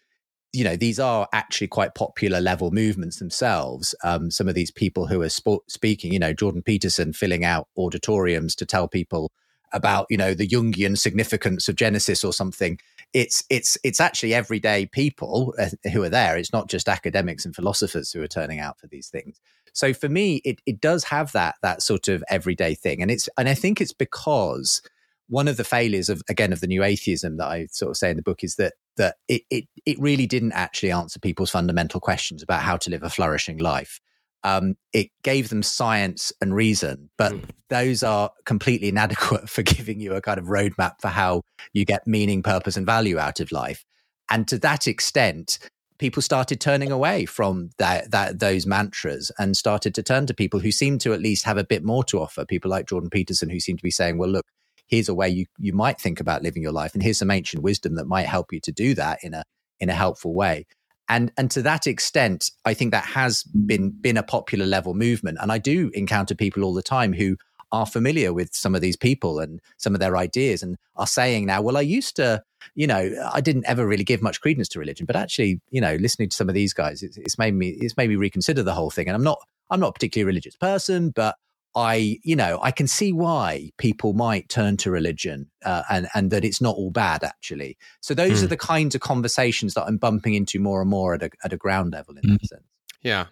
you 0.53 0.65
know 0.65 0.77
these 0.77 0.99
are 0.99 1.29
actually 1.33 1.67
quite 1.67 1.95
popular 1.95 2.41
level 2.41 2.71
movements 2.71 3.19
themselves 3.19 3.95
um, 4.03 4.31
some 4.31 4.49
of 4.49 4.55
these 4.55 4.71
people 4.71 5.07
who 5.07 5.21
are 5.21 5.29
sp- 5.29 5.65
speaking 5.69 6.11
you 6.11 6.19
know 6.19 6.33
jordan 6.33 6.63
peterson 6.63 7.13
filling 7.13 7.45
out 7.45 7.69
auditoriums 7.77 8.55
to 8.55 8.65
tell 8.65 8.89
people 8.89 9.31
about 9.73 10.07
you 10.11 10.17
know 10.17 10.35
the 10.35 10.47
jungian 10.47 10.97
significance 10.97 11.69
of 11.69 11.77
genesis 11.77 12.25
or 12.25 12.33
something 12.33 12.79
it's 13.15 13.43
it's 13.49 13.79
it's 13.83 14.01
actually 14.01 14.35
everyday 14.35 14.87
people 14.87 15.55
uh, 15.59 15.69
who 15.93 16.03
are 16.03 16.09
there. 16.09 16.37
It's 16.37 16.53
not 16.53 16.69
just 16.69 16.89
academics 16.89 17.45
and 17.45 17.55
philosophers 17.55 18.13
who 18.13 18.23
are 18.23 18.29
turning 18.29 18.61
out 18.61 18.79
for 18.79 18.87
these 18.87 19.09
things. 19.09 19.41
So 19.73 19.95
for 19.95 20.09
me 20.09 20.43
it 20.45 20.61
it 20.67 20.81
does 20.81 21.05
have 21.05 21.33
that 21.33 21.57
that 21.63 21.83
sort 21.83 22.09
of 22.09 22.23
everyday 22.29 22.75
thing. 22.75 23.01
And 23.01 23.11
it's 23.11 23.29
and 23.39 23.49
i 23.49 23.55
think 23.55 23.81
it's 23.81 23.93
because 23.93 24.83
one 25.29 25.49
of 25.49 25.57
the 25.57 25.65
failures 25.65 26.09
of 26.09 26.23
again 26.29 26.53
of 26.53 26.61
the 26.61 26.67
new 26.67 26.83
atheism 26.83 27.37
that 27.37 27.49
I 27.49 27.67
sort 27.71 27.91
of 27.91 27.97
say 27.97 28.11
in 28.11 28.17
the 28.17 28.23
book 28.23 28.45
is 28.45 28.57
that 28.57 28.75
that 28.97 29.17
it 29.27 29.43
it, 29.51 29.65
it 29.87 29.99
really 29.99 30.27
didn't 30.27 30.53
actually 30.53 30.93
answer 30.93 31.19
people's 31.19 31.51
fundamental 31.51 32.01
questions 32.01 32.43
about 32.43 32.63
how 32.63 32.77
to 32.79 32.91
live 32.91 33.03
a 33.03 33.11
flourishing 33.11 33.59
life. 33.59 34.01
Um, 34.45 34.77
it 34.93 35.09
gave 35.23 35.49
them 35.49 35.63
science 35.63 36.33
and 36.41 36.55
reason, 36.55 37.11
but 37.19 37.33
mm. 37.33 37.45
those 37.69 38.03
are 38.03 38.31
completely 38.45 38.89
inadequate 38.89 39.49
for 39.51 39.63
giving 39.63 40.01
you 40.01 40.15
a 40.15 40.21
kind 40.21 40.39
of 40.39 40.47
roadmap 40.47 41.01
for 41.01 41.09
how 41.09 41.43
you 41.73 41.85
get 41.85 42.07
meaning, 42.07 42.43
purpose, 42.43 42.77
and 42.77 42.87
value 42.87 43.19
out 43.19 43.41
of 43.41 43.53
life. 43.53 43.85
And 44.31 44.47
to 44.49 44.59
that 44.59 44.87
extent, 44.87 45.59
people 45.99 46.23
started 46.23 46.61
turning 46.61 46.93
away 46.93 47.25
from 47.25 47.71
that, 47.79 48.11
that 48.11 48.39
those 48.39 48.67
mantras 48.67 49.31
and 49.39 49.57
started 49.57 49.95
to 49.97 50.03
turn 50.03 50.27
to 50.27 50.35
people 50.35 50.61
who 50.61 50.71
seemed 50.71 51.01
to 51.03 51.13
at 51.13 51.21
least 51.21 51.45
have 51.45 51.59
a 51.59 51.65
bit 51.65 51.85
more 51.85 52.05
to 52.05 52.21
offer. 52.21 52.45
People 52.45 52.71
like 52.71 52.87
Jordan 52.87 53.11
Peterson, 53.11 53.51
who 53.51 53.61
seemed 53.61 53.79
to 53.79 53.85
be 53.85 53.91
saying, 53.91 54.19
"Well, 54.19 54.31
look, 54.31 54.47
here's 54.87 55.09
a 55.09 55.15
way 55.15 55.29
you 55.29 55.47
you 55.59 55.73
might 55.73 56.01
think 56.01 56.21
about 56.21 56.43
living 56.43 56.63
your 56.63 56.73
life, 56.73 56.95
and 56.95 57.03
here's 57.03 57.19
some 57.19 57.31
ancient 57.31 57.63
wisdom 57.63 57.97
that 57.97 58.07
might 58.07 58.27
help 58.27 58.53
you 58.53 58.61
to 58.61 58.73
do 58.73 58.95
that 58.95 59.19
in 59.23 59.35
a 59.35 59.43
in 59.81 59.91
a 59.91 59.95
helpful 59.95 60.35
way." 60.35 60.67
And 61.09 61.33
and 61.37 61.51
to 61.53 61.63
that 61.63 61.87
extent, 61.87 62.51
I 62.65 62.75
think 62.75 62.93
that 62.93 63.05
has 63.05 63.43
been 63.45 63.91
been 63.91 64.17
a 64.17 64.23
popular 64.23 64.67
level 64.67 64.95
movement. 64.95 65.39
And 65.41 65.51
I 65.51 65.59
do 65.59 65.91
encounter 65.95 66.35
people 66.35 66.65
all 66.65 66.75
the 66.75 66.83
time 66.83 67.13
who 67.13 67.37
are 67.73 67.87
familiar 67.87 68.33
with 68.33 68.55
some 68.55 68.75
of 68.75 68.81
these 68.81 68.97
people 68.97 69.41
and 69.41 69.61
some 69.77 69.95
of 69.95 70.01
their 70.01 70.17
ideas 70.17 70.63
and 70.63 70.77
are 70.97 71.07
saying 71.07 71.47
now, 71.47 71.61
well, 71.61 71.77
I 71.77 71.83
used 71.83 72.17
to, 72.17 72.43
you 72.75 72.87
know, 72.87 73.11
I 73.33 73.41
didn't 73.43 73.67
ever 73.67 73.87
really 73.87 74.05
give 74.05 74.23
much 74.23 74.41
credence 74.41 74.69
to 74.71 74.79
religion, 74.79 75.05
but 75.05 75.17
actually, 75.17 75.61
you 75.71 75.81
know, 75.81 75.97
listening 75.97 76.31
to 76.31 76.37
some 76.37 76.49
of 76.49 76.55
these 76.55 76.73
guys, 76.73 77.03
it's, 77.03 77.17
it's 77.19 77.39
made 77.39 77.55
me 77.55 77.69
it's 77.81 77.97
made 77.97 78.09
me 78.09 78.17
reconsider 78.17 78.63
the 78.63 78.75
whole 78.75 78.91
thing. 78.91 79.09
And 79.09 79.17
I'm 79.17 79.25
not 79.25 79.39
I'm 79.71 79.81
not 79.81 79.91
a 79.91 79.93
particularly 79.93 80.27
religious 80.27 80.57
person, 80.57 81.11
but 81.11 81.37
I, 81.75 82.19
you 82.23 82.35
know, 82.35 82.59
I 82.63 82.71
can 82.71 82.87
see 82.87 83.13
why 83.13 83.71
people 83.79 84.13
might 84.13 84.49
turn 84.49 84.77
to 84.79 84.91
religion 84.91 85.49
uh, 85.65 85.83
and 85.91 86.09
and 86.15 86.31
that 86.31 86.45
it's 86.45 86.61
not 86.61 86.77
all 86.77 86.91
bad 86.91 87.23
actually. 87.23 87.77
So 88.01 88.15
those 88.15 88.31
mm. 88.31 88.43
are 88.43 88.47
hmm. 88.47 88.51
the 88.51 88.57
kinds 88.57 88.95
of 88.95 89.01
conversations 89.01 89.75
that 89.75 89.85
I'm 89.85 89.97
bumping 89.97 90.35
into 90.35 90.59
more 90.59 90.81
and 90.81 90.91
more 90.91 91.15
at 91.15 91.23
a 91.23 91.31
at 91.45 91.53
a 91.53 91.57
ground 91.57 91.93
level 91.93 92.17
in 92.17 92.23
mm. 92.23 92.33
that 92.33 92.49
sense. 92.49 92.63
Yeah, 93.03 93.27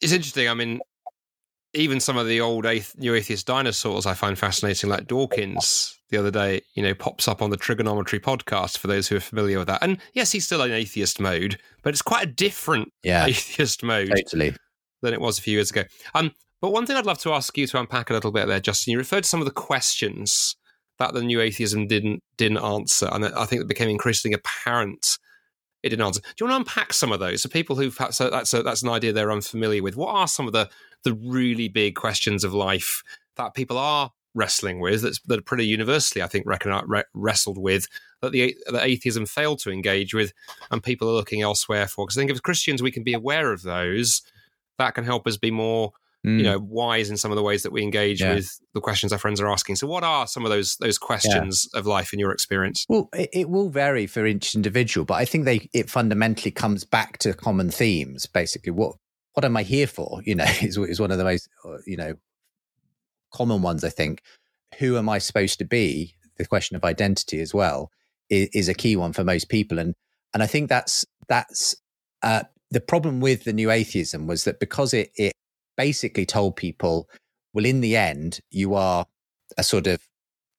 it's 0.00 0.12
interesting. 0.12 0.48
I 0.48 0.54
mean, 0.54 0.80
even 1.74 2.00
some 2.00 2.16
of 2.16 2.26
the 2.26 2.40
old 2.40 2.66
ath- 2.66 2.98
new 2.98 3.14
atheist 3.14 3.46
dinosaurs 3.46 4.06
I 4.06 4.14
find 4.14 4.38
fascinating, 4.38 4.90
like 4.90 5.06
Dawkins 5.06 5.98
the 6.10 6.16
other 6.16 6.30
day, 6.30 6.62
you 6.74 6.82
know, 6.82 6.94
pops 6.94 7.28
up 7.28 7.40
on 7.40 7.50
the 7.50 7.56
Trigonometry 7.56 8.18
podcast 8.18 8.78
for 8.78 8.88
those 8.88 9.08
who 9.08 9.16
are 9.16 9.20
familiar 9.20 9.58
with 9.58 9.68
that. 9.68 9.82
And 9.82 9.98
yes, 10.12 10.32
he's 10.32 10.44
still 10.44 10.62
in 10.62 10.72
atheist 10.72 11.20
mode, 11.20 11.58
but 11.82 11.90
it's 11.90 12.02
quite 12.02 12.24
a 12.24 12.30
different 12.30 12.92
yeah, 13.02 13.26
atheist 13.28 13.82
mode 13.82 14.10
totally. 14.10 14.54
than 15.02 15.14
it 15.14 15.20
was 15.20 15.38
a 15.38 15.42
few 15.42 15.54
years 15.54 15.70
ago. 15.70 15.84
Um, 16.14 16.32
but 16.60 16.70
one 16.70 16.86
thing 16.86 16.96
I'd 16.96 17.06
love 17.06 17.18
to 17.20 17.32
ask 17.32 17.56
you 17.56 17.66
to 17.66 17.80
unpack 17.80 18.10
a 18.10 18.14
little 18.14 18.32
bit 18.32 18.46
there, 18.46 18.60
Justin, 18.60 18.92
you 18.92 18.98
referred 18.98 19.24
to 19.24 19.28
some 19.28 19.40
of 19.40 19.46
the 19.46 19.52
questions 19.52 20.56
that 20.98 21.14
the 21.14 21.22
new 21.22 21.40
atheism 21.40 21.86
didn't 21.86 22.22
didn't 22.36 22.58
answer, 22.58 23.08
and 23.12 23.24
I 23.24 23.46
think 23.46 23.62
it 23.62 23.68
became 23.68 23.88
increasingly 23.88 24.34
apparent 24.34 25.18
it 25.82 25.90
didn't 25.90 26.04
answer. 26.04 26.20
Do 26.20 26.44
you 26.44 26.50
want 26.50 26.66
to 26.66 26.70
unpack 26.70 26.92
some 26.92 27.12
of 27.12 27.20
those? 27.20 27.42
So 27.42 27.48
people 27.48 27.76
who've 27.76 27.96
had, 27.96 28.14
so 28.14 28.28
that's 28.28 28.52
a, 28.52 28.62
that's 28.62 28.82
an 28.82 28.90
idea 28.90 29.12
they're 29.12 29.32
unfamiliar 29.32 29.82
with. 29.82 29.96
What 29.96 30.14
are 30.14 30.28
some 30.28 30.46
of 30.46 30.52
the 30.52 30.68
the 31.04 31.14
really 31.14 31.68
big 31.68 31.94
questions 31.94 32.44
of 32.44 32.52
life 32.52 33.02
that 33.36 33.54
people 33.54 33.78
are 33.78 34.10
wrestling 34.34 34.80
with? 34.80 35.02
That's 35.02 35.20
that 35.20 35.38
are 35.38 35.42
pretty 35.42 35.66
universally, 35.66 36.22
I 36.22 36.26
think, 36.26 36.46
reckon, 36.46 36.78
re- 36.86 37.04
wrestled 37.14 37.58
with 37.58 37.86
that 38.20 38.32
the 38.32 38.54
that 38.70 38.84
atheism 38.84 39.26
failed 39.26 39.60
to 39.60 39.70
engage 39.70 40.12
with, 40.12 40.32
and 40.70 40.82
people 40.82 41.08
are 41.08 41.14
looking 41.14 41.40
elsewhere 41.40 41.86
for. 41.88 42.04
Because 42.04 42.18
I 42.18 42.20
think 42.20 42.30
as 42.30 42.40
Christians 42.40 42.82
we 42.82 42.92
can 42.92 43.04
be 43.04 43.14
aware 43.14 43.52
of 43.52 43.62
those. 43.62 44.22
That 44.78 44.94
can 44.94 45.04
help 45.04 45.26
us 45.26 45.36
be 45.36 45.50
more 45.50 45.92
Mm. 46.26 46.36
you 46.36 46.44
know 46.44 46.58
wise 46.58 47.08
in 47.08 47.16
some 47.16 47.30
of 47.30 47.36
the 47.36 47.42
ways 47.42 47.62
that 47.62 47.72
we 47.72 47.82
engage 47.82 48.20
yeah. 48.20 48.34
with 48.34 48.60
the 48.74 48.80
questions 48.80 49.10
our 49.10 49.18
friends 49.18 49.40
are 49.40 49.50
asking. 49.50 49.76
So 49.76 49.86
what 49.86 50.04
are 50.04 50.26
some 50.26 50.44
of 50.44 50.50
those 50.50 50.76
those 50.76 50.98
questions 50.98 51.66
yeah. 51.72 51.80
of 51.80 51.86
life 51.86 52.12
in 52.12 52.18
your 52.18 52.30
experience? 52.30 52.84
Well 52.90 53.08
it, 53.14 53.30
it, 53.32 53.48
will 53.48 53.70
vary 53.70 54.06
for 54.06 54.26
each 54.26 54.54
individual 54.54 55.06
but 55.06 55.14
i 55.14 55.24
think 55.24 55.46
they 55.46 55.70
it 55.72 55.88
fundamentally 55.88 56.50
comes 56.50 56.84
back 56.84 57.16
to 57.18 57.32
common 57.32 57.70
themes 57.70 58.26
basically. 58.26 58.72
What 58.72 58.96
what 59.32 59.46
am 59.46 59.56
i 59.56 59.62
here 59.62 59.86
for? 59.86 60.20
You 60.24 60.34
know 60.34 60.44
is, 60.60 60.76
is 60.76 61.00
one 61.00 61.10
of 61.10 61.16
the 61.16 61.24
most 61.24 61.48
uh, 61.64 61.78
you 61.86 61.96
know 61.96 62.14
common 63.32 63.62
ones 63.62 63.82
i 63.82 63.90
think. 63.90 64.22
Who 64.78 64.98
am 64.98 65.08
i 65.08 65.18
supposed 65.18 65.58
to 65.60 65.64
be? 65.64 66.16
The 66.36 66.46
question 66.46 66.76
of 66.76 66.84
identity 66.84 67.40
as 67.40 67.54
well 67.54 67.90
is, 68.28 68.48
is 68.52 68.68
a 68.68 68.74
key 68.74 68.96
one 68.96 69.14
for 69.14 69.24
most 69.24 69.48
people. 69.48 69.78
And 69.78 69.94
and 70.34 70.42
i 70.42 70.46
think 70.46 70.68
that's 70.68 71.06
that's 71.28 71.76
uh, 72.22 72.42
the 72.70 72.80
problem 72.80 73.20
with 73.20 73.44
the 73.44 73.54
new 73.54 73.70
atheism 73.70 74.26
was 74.26 74.44
that 74.44 74.60
because 74.60 74.92
it, 74.92 75.10
it 75.16 75.32
basically 75.80 76.26
told 76.26 76.56
people, 76.56 77.08
well, 77.54 77.64
in 77.64 77.80
the 77.80 77.96
end, 77.96 78.40
you 78.50 78.74
are 78.74 79.06
a 79.56 79.62
sort 79.62 79.86
of 79.86 80.06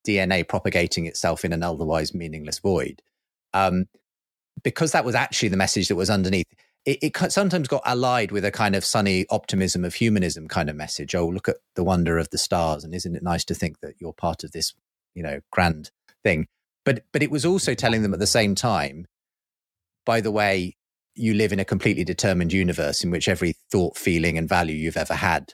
DNA 0.08 0.48
propagating 0.48 1.06
itself 1.06 1.46
in 1.46 1.54
an 1.54 1.62
otherwise 1.62 2.12
meaningless 2.12 2.58
void. 2.58 3.04
Um, 3.54 3.86
because 4.64 4.94
that 4.94 5.06
was 5.06 5.14
actually 5.14 5.50
the 5.50 5.58
message 5.58 5.90
that 5.90 5.96
was 5.96 6.10
underneath. 6.10 6.48
It, 6.86 6.98
it, 7.04 7.32
sometimes 7.32 7.68
got 7.68 7.84
allied 7.86 8.32
with 8.32 8.44
a 8.44 8.50
kind 8.50 8.74
of 8.76 8.84
sunny 8.84 9.28
optimism 9.30 9.86
of 9.86 9.94
humanism 9.94 10.48
kind 10.48 10.72
of 10.72 10.76
message. 10.76 11.14
Oh, 11.14 11.28
look 11.28 11.48
at 11.48 11.58
the 11.76 11.84
wonder 11.84 12.18
of 12.18 12.32
the 12.32 12.40
stars, 12.40 12.84
and 12.84 12.96
isn't 12.96 13.16
it 13.16 13.22
nice 13.22 13.46
to 13.46 13.54
think 13.54 13.80
that 13.82 13.94
you're 14.00 14.14
part 14.14 14.44
of 14.44 14.54
this, 14.54 14.74
you 15.14 15.22
know, 15.22 15.42
grand 15.52 15.92
thing? 16.24 16.48
But 16.84 17.04
but 17.14 17.22
it 17.22 17.30
was 17.30 17.46
also 17.46 17.76
telling 17.76 18.02
them 18.02 18.16
at 18.16 18.20
the 18.20 18.26
same 18.26 18.56
time. 18.56 19.06
By 20.04 20.20
the 20.22 20.32
way, 20.32 20.78
you 21.22 21.34
live 21.34 21.54
in 21.54 21.60
a 21.60 21.66
completely 21.66 22.04
determined 22.04 22.52
universe 22.52 23.04
in 23.04 23.12
which 23.12 23.28
every 23.28 23.54
thought, 23.72 23.98
feeling, 23.98 24.38
and 24.38 24.50
value 24.50 24.76
you've 24.76 24.98
ever 24.98 25.14
had 25.14 25.54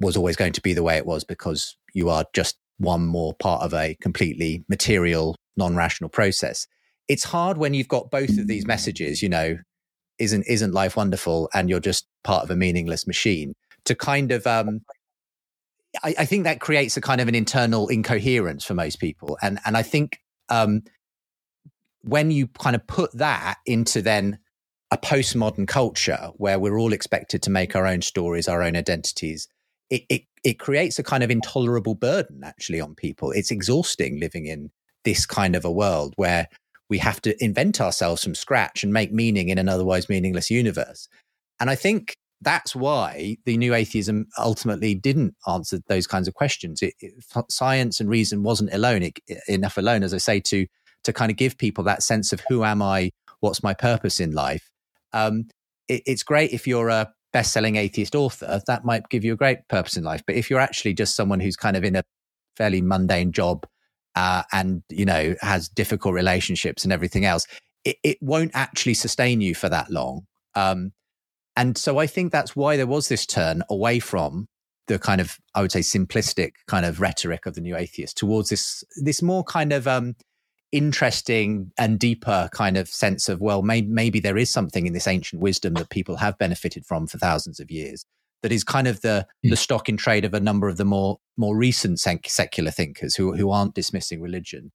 was 0.00 0.16
always 0.16 0.36
going 0.36 0.52
to 0.52 0.60
be 0.60 0.74
the 0.74 0.82
way 0.82 0.96
it 0.96 1.06
was 1.06 1.24
because 1.24 1.76
you 1.94 2.10
are 2.10 2.24
just 2.34 2.56
one 2.78 3.06
more 3.06 3.32
part 3.34 3.62
of 3.62 3.72
a 3.72 3.96
completely 4.00 4.64
material, 4.68 5.36
non 5.56 5.76
rational 5.76 6.10
process. 6.10 6.66
It's 7.08 7.24
hard 7.24 7.56
when 7.56 7.72
you've 7.72 7.88
got 7.88 8.10
both 8.10 8.36
of 8.36 8.48
these 8.48 8.66
messages, 8.66 9.22
you 9.22 9.28
know, 9.28 9.56
isn't 10.18 10.44
isn't 10.48 10.72
life 10.72 10.96
wonderful 10.96 11.48
and 11.54 11.68
you're 11.68 11.80
just 11.80 12.06
part 12.24 12.42
of 12.42 12.50
a 12.50 12.56
meaningless 12.56 13.06
machine 13.06 13.54
to 13.84 13.94
kind 13.94 14.32
of 14.32 14.46
um 14.46 14.80
I, 16.02 16.14
I 16.20 16.24
think 16.24 16.44
that 16.44 16.60
creates 16.60 16.96
a 16.96 17.00
kind 17.00 17.20
of 17.20 17.28
an 17.28 17.34
internal 17.34 17.88
incoherence 17.88 18.64
for 18.64 18.74
most 18.74 18.96
people. 18.96 19.38
And 19.42 19.58
and 19.64 19.76
I 19.76 19.82
think 19.82 20.18
um 20.48 20.82
when 22.02 22.30
you 22.30 22.46
kind 22.48 22.76
of 22.76 22.86
put 22.86 23.12
that 23.18 23.56
into 23.66 24.00
then 24.00 24.38
a 24.90 24.98
postmodern 24.98 25.66
culture 25.66 26.30
where 26.34 26.58
we're 26.58 26.78
all 26.78 26.92
expected 26.92 27.42
to 27.42 27.50
make 27.50 27.74
our 27.74 27.86
own 27.86 28.02
stories, 28.02 28.48
our 28.48 28.62
own 28.62 28.76
identities, 28.76 29.48
it, 29.90 30.02
it, 30.08 30.22
it 30.44 30.58
creates 30.58 30.98
a 30.98 31.02
kind 31.02 31.22
of 31.22 31.30
intolerable 31.30 31.94
burden 31.94 32.42
actually 32.44 32.80
on 32.80 32.94
people. 32.94 33.32
It's 33.32 33.50
exhausting 33.50 34.20
living 34.20 34.46
in 34.46 34.70
this 35.04 35.26
kind 35.26 35.56
of 35.56 35.64
a 35.64 35.70
world 35.70 36.14
where 36.16 36.48
we 36.88 36.98
have 36.98 37.20
to 37.22 37.42
invent 37.42 37.80
ourselves 37.80 38.22
from 38.22 38.34
scratch 38.34 38.84
and 38.84 38.92
make 38.92 39.12
meaning 39.12 39.48
in 39.48 39.58
an 39.58 39.68
otherwise 39.68 40.08
meaningless 40.08 40.50
universe. 40.50 41.08
And 41.58 41.68
I 41.68 41.74
think 41.74 42.16
that's 42.42 42.76
why 42.76 43.38
the 43.44 43.56
new 43.56 43.74
atheism 43.74 44.26
ultimately 44.38 44.94
didn't 44.94 45.34
answer 45.48 45.78
those 45.88 46.06
kinds 46.06 46.28
of 46.28 46.34
questions. 46.34 46.82
It, 46.82 46.94
it, 47.00 47.14
science 47.50 47.98
and 47.98 48.08
reason 48.08 48.42
wasn't 48.42 48.72
alone 48.72 49.02
it, 49.02 49.18
enough 49.48 49.78
alone, 49.78 50.02
as 50.02 50.14
I 50.14 50.18
say, 50.18 50.40
to 50.40 50.66
to 51.04 51.12
kind 51.12 51.30
of 51.30 51.36
give 51.36 51.56
people 51.56 51.84
that 51.84 52.02
sense 52.02 52.32
of 52.32 52.42
who 52.48 52.64
am 52.64 52.82
I, 52.82 53.12
what's 53.38 53.62
my 53.62 53.74
purpose 53.74 54.18
in 54.18 54.32
life, 54.32 54.68
um, 55.12 55.48
it, 55.88 56.02
it's 56.06 56.22
great 56.22 56.52
if 56.52 56.66
you're 56.66 56.88
a 56.88 57.12
best-selling 57.32 57.76
atheist 57.76 58.14
author. 58.14 58.60
That 58.66 58.84
might 58.84 59.08
give 59.10 59.24
you 59.24 59.32
a 59.32 59.36
great 59.36 59.58
purpose 59.68 59.96
in 59.96 60.04
life. 60.04 60.22
But 60.26 60.36
if 60.36 60.50
you're 60.50 60.60
actually 60.60 60.94
just 60.94 61.16
someone 61.16 61.40
who's 61.40 61.56
kind 61.56 61.76
of 61.76 61.84
in 61.84 61.96
a 61.96 62.02
fairly 62.56 62.80
mundane 62.80 63.32
job 63.32 63.66
uh, 64.14 64.42
and 64.52 64.82
you 64.88 65.04
know 65.04 65.34
has 65.40 65.68
difficult 65.68 66.14
relationships 66.14 66.84
and 66.84 66.92
everything 66.92 67.24
else, 67.24 67.46
it, 67.84 67.96
it 68.02 68.18
won't 68.20 68.52
actually 68.54 68.94
sustain 68.94 69.40
you 69.40 69.54
for 69.54 69.68
that 69.68 69.90
long. 69.90 70.26
Um, 70.54 70.92
and 71.56 71.76
so 71.78 71.98
I 71.98 72.06
think 72.06 72.32
that's 72.32 72.54
why 72.54 72.76
there 72.76 72.86
was 72.86 73.08
this 73.08 73.26
turn 73.26 73.62
away 73.70 73.98
from 73.98 74.48
the 74.88 74.98
kind 74.98 75.20
of 75.20 75.36
I 75.54 75.62
would 75.62 75.72
say 75.72 75.80
simplistic 75.80 76.52
kind 76.66 76.86
of 76.86 77.00
rhetoric 77.00 77.46
of 77.46 77.54
the 77.54 77.60
new 77.60 77.76
atheist 77.76 78.16
towards 78.16 78.50
this 78.50 78.84
this 78.96 79.22
more 79.22 79.44
kind 79.44 79.72
of 79.72 79.86
um, 79.88 80.14
interesting 80.72 81.72
and 81.78 81.98
deeper 81.98 82.48
kind 82.52 82.76
of 82.76 82.88
sense 82.88 83.28
of 83.28 83.40
well 83.40 83.62
may, 83.62 83.82
maybe 83.82 84.20
there 84.20 84.36
is 84.36 84.50
something 84.50 84.86
in 84.86 84.92
this 84.92 85.06
ancient 85.06 85.40
wisdom 85.40 85.74
that 85.74 85.90
people 85.90 86.16
have 86.16 86.36
benefited 86.38 86.84
from 86.84 87.06
for 87.06 87.18
thousands 87.18 87.60
of 87.60 87.70
years 87.70 88.04
that 88.42 88.52
is 88.52 88.64
kind 88.64 88.86
of 88.86 89.00
the 89.00 89.26
mm. 89.44 89.50
the 89.50 89.56
stock 89.56 89.88
in 89.88 89.96
trade 89.96 90.24
of 90.24 90.34
a 90.34 90.40
number 90.40 90.68
of 90.68 90.76
the 90.76 90.84
more 90.84 91.18
more 91.36 91.56
recent 91.56 92.00
secular 92.00 92.70
thinkers 92.70 93.14
who 93.14 93.34
who 93.34 93.50
aren't 93.50 93.74
dismissing 93.74 94.20
religion 94.20 94.72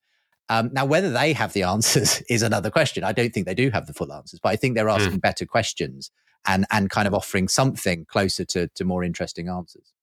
um, 0.49 0.69
now 0.73 0.85
whether 0.85 1.09
they 1.09 1.33
have 1.33 1.53
the 1.53 1.63
answers 1.73 2.21
is 2.29 2.41
another 2.41 2.69
question 2.69 3.03
i 3.03 3.11
don't 3.11 3.33
think 3.33 3.45
they 3.45 3.53
do 3.53 3.69
have 3.69 3.85
the 3.85 3.93
full 3.93 4.13
answers 4.13 4.39
but 4.41 4.49
i 4.49 4.55
think 4.55 4.75
they're 4.75 4.85
hmm. 4.89 5.01
asking 5.01 5.17
mm. 5.17 5.21
better 5.21 5.45
questions 5.45 6.11
and 6.47 6.65
and 6.71 6.89
kind 6.89 7.07
of 7.07 7.13
offering 7.13 7.47
something 7.47 8.05
closer 8.05 8.45
to 8.45 8.67
to 8.69 8.85
more 8.85 9.03
interesting 9.03 9.49
answers 9.49 9.93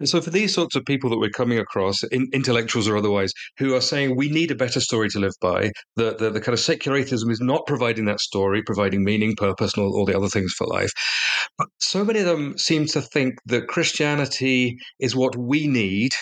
and 0.00 0.08
so, 0.08 0.20
for 0.20 0.30
these 0.30 0.54
sorts 0.54 0.76
of 0.76 0.84
people 0.84 1.10
that 1.10 1.18
we're 1.18 1.30
coming 1.30 1.58
across, 1.58 2.02
in, 2.04 2.28
intellectuals 2.32 2.88
or 2.88 2.96
otherwise, 2.96 3.32
who 3.58 3.74
are 3.74 3.80
saying 3.80 4.16
we 4.16 4.28
need 4.28 4.50
a 4.50 4.56
better 4.56 4.80
story 4.80 5.08
to 5.10 5.18
live 5.18 5.34
by, 5.40 5.70
the, 5.96 6.14
the, 6.16 6.30
the 6.30 6.40
kind 6.40 6.54
of 6.54 6.60
secular 6.60 6.96
atheism 6.96 7.30
is 7.30 7.40
not 7.40 7.66
providing 7.66 8.04
that 8.04 8.20
story, 8.20 8.62
providing 8.62 9.04
meaning, 9.04 9.34
purpose, 9.36 9.74
and 9.74 9.84
all, 9.84 9.96
all 9.96 10.06
the 10.06 10.16
other 10.16 10.28
things 10.28 10.52
for 10.52 10.66
life. 10.66 10.92
But 11.56 11.68
so 11.80 12.04
many 12.04 12.20
of 12.20 12.26
them 12.26 12.56
seem 12.56 12.86
to 12.86 13.00
think 13.00 13.34
that 13.46 13.66
Christianity 13.66 14.76
is 15.00 15.16
what 15.16 15.36
we 15.36 15.66
need 15.66 16.12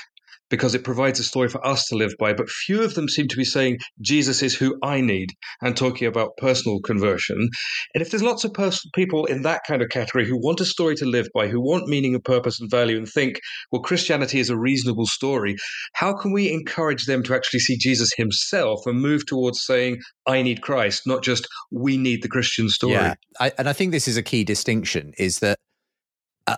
because 0.51 0.75
it 0.75 0.85
provides 0.85 1.19
a 1.21 1.25
story 1.25 1.49
for 1.49 1.65
us 1.67 1.87
to 1.87 1.97
live 1.97 2.13
by. 2.19 2.33
But 2.33 2.49
few 2.49 2.83
of 2.83 2.95
them 2.95 3.09
seem 3.09 3.29
to 3.29 3.37
be 3.37 3.45
saying, 3.45 3.79
Jesus 4.01 4.43
is 4.43 4.55
who 4.55 4.77
I 4.83 5.01
need, 5.01 5.31
and 5.61 5.77
talking 5.77 6.07
about 6.07 6.37
personal 6.39 6.81
conversion. 6.81 7.49
And 7.95 8.03
if 8.03 8.11
there's 8.11 8.23
lots 8.23 8.45
of 8.45 8.53
pers- 8.53 8.87
people 8.95 9.27
in 9.27 9.43
that 9.43 9.63
kind 9.67 9.83
of 9.83 9.89
category 9.89 10.27
who 10.27 10.39
want 10.39 10.61
a 10.61 10.65
story 10.65 10.95
to 10.97 11.05
live 11.05 11.29
by, 11.35 11.49
who 11.49 11.61
want 11.61 11.89
meaning 11.89 12.15
and 12.15 12.25
purpose 12.25 12.61
and 12.61 12.71
value, 12.71 12.97
and 12.97 13.09
think, 13.09 13.41
well, 13.73 13.83
Christianity 13.83 14.39
is 14.41 14.51
a 14.51 14.59
reasonable 14.59 15.07
story, 15.07 15.57
how 15.95 16.15
can 16.15 16.33
we 16.33 16.53
encourage 16.53 17.07
them 17.07 17.23
to 17.25 17.35
actually 17.35 17.61
see 17.61 17.77
Jesus 17.77 18.13
himself 18.17 18.81
and 18.87 19.01
move 19.01 19.27
towards 19.27 19.65
saying, 19.65 19.99
I 20.27 20.43
need 20.43 20.63
Christ, 20.63 21.03
not 21.07 21.23
just 21.23 21.47
we 21.71 21.97
need 21.97 22.23
the 22.23 22.29
Christian 22.29 22.69
story? 22.69 22.95
Yeah. 22.95 23.15
I, 23.41 23.53
and 23.59 23.69
I 23.69 23.73
think 23.73 23.93
this 23.93 24.09
is 24.09 24.17
a 24.17 24.23
key 24.23 24.45
distinction 24.45 25.13
is 25.19 25.41
that 25.41 25.59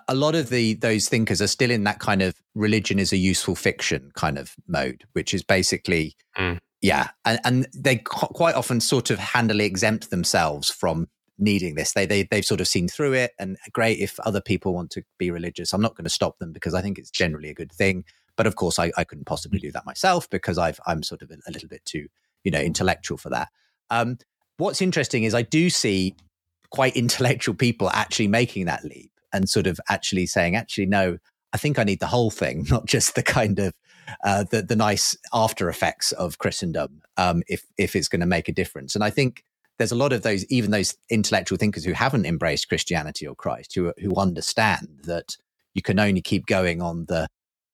a 0.09 0.14
lot 0.14 0.35
of 0.35 0.50
the 0.50 0.75
those 0.75 1.09
thinkers 1.09 1.40
are 1.40 1.47
still 1.47 1.71
in 1.71 1.85
that 1.85 1.99
kind 1.99 2.21
of 2.23 2.35
religion 2.54 2.99
is 2.99 3.12
a 3.12 3.16
useful 3.16 3.54
fiction 3.54 4.11
kind 4.14 4.38
of 4.38 4.54
mode, 4.66 5.04
which 5.12 5.33
is 5.33 5.42
basically 5.42 6.14
mm. 6.37 6.59
yeah, 6.83 7.09
and, 7.25 7.40
and 7.45 7.68
they 7.75 7.97
quite 7.97 8.54
often 8.54 8.80
sort 8.80 9.11
of 9.11 9.18
handily 9.18 9.64
exempt 9.64 10.11
themselves 10.11 10.71
from 10.71 11.09
needing 11.38 11.75
this. 11.75 11.92
They 11.92 12.07
they 12.07 12.25
they've 12.25 12.45
sort 12.45 12.61
of 12.61 12.68
seen 12.68 12.88
through 12.88 13.14
it, 13.14 13.33
and 13.38 13.57
great 13.73 13.99
if 13.99 14.21
other 14.21 14.40
people 14.40 14.75
want 14.75 14.90
to 14.92 15.02
be 15.18 15.30
religious. 15.30 15.73
I'm 15.73 15.83
not 15.83 15.97
going 15.97 16.04
to 16.04 16.11
stop 16.11 16.38
them 16.38 16.52
because 16.52 16.75
I 16.75 16.83
think 16.83 16.99
it's 16.99 17.11
generally 17.11 17.49
a 17.49 17.54
good 17.54 17.73
thing. 17.73 18.04
But 18.37 18.47
of 18.47 18.57
course, 18.57 18.78
I, 18.78 18.92
I 18.97 19.04
couldn't 19.04 19.25
possibly 19.25 19.59
do 19.59 19.73
that 19.73 19.87
myself 19.87 20.28
because 20.28 20.59
I've 20.59 20.80
I'm 20.87 21.02
sort 21.02 21.23
of 21.23 21.30
a, 21.30 21.37
a 21.47 21.50
little 21.50 21.68
bit 21.68 21.85
too 21.85 22.09
you 22.45 22.50
know 22.50 22.61
intellectual 22.61 23.16
for 23.16 23.30
that. 23.30 23.49
Um, 23.90 24.18
what's 24.59 24.83
interesting 24.83 25.25
is 25.25 25.35
I 25.35 25.42
do 25.42 25.71
see 25.71 26.14
quite 26.71 26.95
intellectual 27.04 27.54
people 27.54 27.88
actually 27.88 28.28
making 28.28 28.66
that 28.66 28.85
leap 28.85 29.12
and 29.32 29.49
sort 29.49 29.66
of 29.66 29.80
actually 29.88 30.26
saying, 30.26 30.56
actually, 30.56 30.87
no, 30.87 31.18
I 31.52 31.58
think 31.58 31.78
I 31.78 31.85
need 31.85 32.00
the 32.00 32.06
whole 32.06 32.30
thing, 32.30 32.66
not 32.70 32.87
just 32.87 33.14
the 33.14 33.23
kind 33.23 33.58
of 33.58 33.75
uh, 34.25 34.44
the 34.44 34.62
the 34.62 34.76
nice 34.76 35.16
after 35.32 35.68
effects 35.68 36.12
of 36.12 36.38
Christendom, 36.38 37.02
um, 37.16 37.42
if 37.47 37.64
if 37.76 37.94
it's 37.94 38.08
going 38.08 38.20
to 38.20 38.26
make 38.26 38.49
a 38.49 38.52
difference. 38.52 38.94
And 38.94 39.04
I 39.04 39.11
think 39.11 39.44
there's 39.78 39.92
a 39.92 39.97
lot 39.97 40.12
of 40.12 40.23
those, 40.23 40.44
even 40.47 40.70
those 40.70 40.97
intellectual 41.08 41.58
thinkers 41.58 41.85
who 41.85 41.92
haven't 41.92 42.26
embraced 42.26 42.68
Christianity 42.68 43.26
or 43.26 43.35
Christ, 43.35 43.75
who 43.75 43.92
who 43.99 44.16
understand 44.16 44.88
that 45.04 45.37
you 45.75 45.82
can 45.82 45.99
only 45.99 46.20
keep 46.20 46.47
going 46.47 46.82
on 46.82 47.04
the 47.06 47.28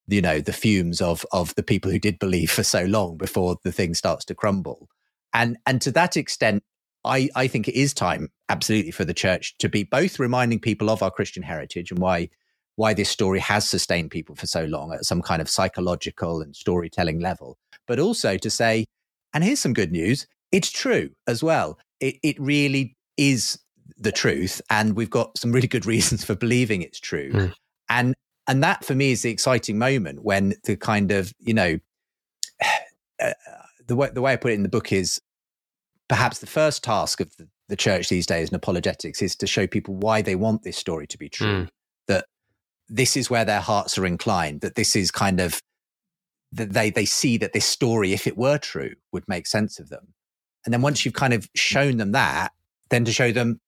you 0.06 0.20
know 0.20 0.40
the 0.40 0.52
fumes 0.52 1.00
of 1.00 1.25
of 1.32 1.54
the 1.54 1.62
people 1.62 1.90
who 1.90 1.99
did 1.99 2.18
believe 2.18 2.50
for 2.50 2.62
so 2.62 2.84
long 2.84 3.16
before 3.16 3.56
the 3.64 3.73
thing 3.73 3.94
starts 3.94 4.25
to 4.26 4.34
crumble 4.34 4.88
and 5.32 5.56
and 5.66 5.80
to 5.82 5.90
that 5.90 6.16
extent 6.16 6.62
i 7.04 7.28
i 7.34 7.46
think 7.46 7.68
it 7.68 7.75
is 7.75 7.92
time 7.94 8.28
absolutely 8.49 8.90
for 8.90 9.04
the 9.04 9.14
church 9.14 9.56
to 9.58 9.68
be 9.68 9.84
both 9.84 10.18
reminding 10.18 10.61
people 10.61 10.90
of 10.90 11.02
our 11.02 11.11
christian 11.11 11.42
heritage 11.42 11.90
and 11.90 12.00
why 12.00 12.28
why 12.76 12.92
this 12.92 13.08
story 13.08 13.38
has 13.38 13.68
sustained 13.68 14.11
people 14.11 14.34
for 14.34 14.46
so 14.46 14.64
long 14.64 14.92
at 14.92 15.04
some 15.04 15.23
kind 15.23 15.40
of 15.40 15.49
psychological 15.49 16.40
and 16.40 16.56
storytelling 16.56 17.20
level 17.20 17.56
but 17.87 17.99
also 17.99 18.37
to 18.37 18.50
say 18.50 18.84
and 19.32 19.44
here's 19.44 19.61
some 19.61 19.73
good 19.73 19.92
news 19.92 20.26
it's 20.52 20.70
true 20.70 21.11
as 21.26 21.42
well 21.42 21.78
it 22.00 22.16
it 22.23 22.40
really 22.40 22.96
is 23.16 23.58
the 23.96 24.12
truth 24.12 24.61
and 24.70 24.96
we've 24.96 25.11
got 25.11 25.37
some 25.38 25.52
really 25.52 25.68
good 25.68 25.87
reasons 25.94 26.25
for 26.25 26.34
believing 26.34 26.82
it's 26.82 27.00
true 27.00 27.32
mm. 27.32 27.52
and 27.88 28.14
and 28.46 28.62
that 28.62 28.84
for 28.84 28.94
me 28.94 29.12
is 29.12 29.23
the 29.23 29.30
exciting 29.30 29.78
moment 29.78 30.23
when 30.23 30.54
the 30.64 30.76
kind 30.76 31.12
of 31.12 31.32
you 31.38 31.54
know 31.54 31.78
uh, 33.23 33.32
the 33.87 33.96
way 33.96 34.11
the 34.12 34.23
way 34.23 34.32
I 34.32 34.37
put 34.37 34.52
it 34.52 34.54
in 34.54 34.62
the 34.62 34.68
book 34.68 34.92
is 34.92 35.20
perhaps 36.14 36.38
the 36.38 36.47
first 36.47 36.85
task 36.85 37.21
of 37.21 37.37
the, 37.37 37.49
the, 37.68 37.76
church 37.76 38.09
these 38.09 38.26
days 38.26 38.49
in 38.49 38.54
apologetics 38.54 39.21
is 39.23 39.35
to 39.37 39.47
show 39.47 39.66
people 39.66 39.94
why 39.97 40.23
they 40.23 40.37
want 40.37 40.62
this 40.62 40.76
story 40.76 41.06
to 41.09 41.18
be 41.18 41.28
true. 41.28 41.64
Mm. 41.64 41.68
That 42.09 42.26
this 42.88 43.16
is 43.16 43.30
where 43.30 43.44
their 43.44 43.61
hearts 43.61 43.99
are 43.99 44.06
inclined. 44.06 44.61
That 44.61 44.75
this 44.75 44.94
is 44.94 45.11
kind 45.11 45.40
of 45.40 45.61
that 46.52 46.73
they 46.73 46.90
they 46.90 47.04
see 47.04 47.37
that 47.38 47.52
this 47.52 47.64
story, 47.64 48.12
if 48.12 48.26
it 48.26 48.37
were 48.37 48.59
true, 48.59 48.92
would 49.12 49.25
make 49.26 49.47
sense 49.47 49.80
of 49.80 49.88
them. 49.88 50.14
And 50.64 50.73
then 50.73 50.83
once 50.83 51.04
you've 51.04 51.14
kind 51.14 51.33
of 51.33 51.49
shown 51.54 51.97
them 51.97 52.12
that, 52.12 52.52
then 52.90 53.04
to 53.04 53.12
show 53.12 53.33
them, 53.33 53.61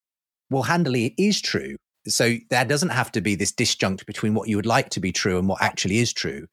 well, 0.51 0.63
handily 0.63 1.07
it 1.07 1.15
is 1.19 1.41
true 1.41 1.77
so 2.09 2.37
there 2.51 2.65
doesn't 2.65 2.91
have 2.91 3.13
to 3.13 3.21
be 3.21 3.35
this 3.35 3.53
disjunct 3.53 4.07
between 4.07 4.35
what 4.35 4.49
you 4.49 4.57
would 4.57 4.67
like 4.67 4.91
to 4.91 5.01
be 5.01 5.13
true 5.13 5.39
and 5.39 5.49
what 5.49 5.63
actually 5.63 5.99
is 5.99 6.13
true. 6.13 6.47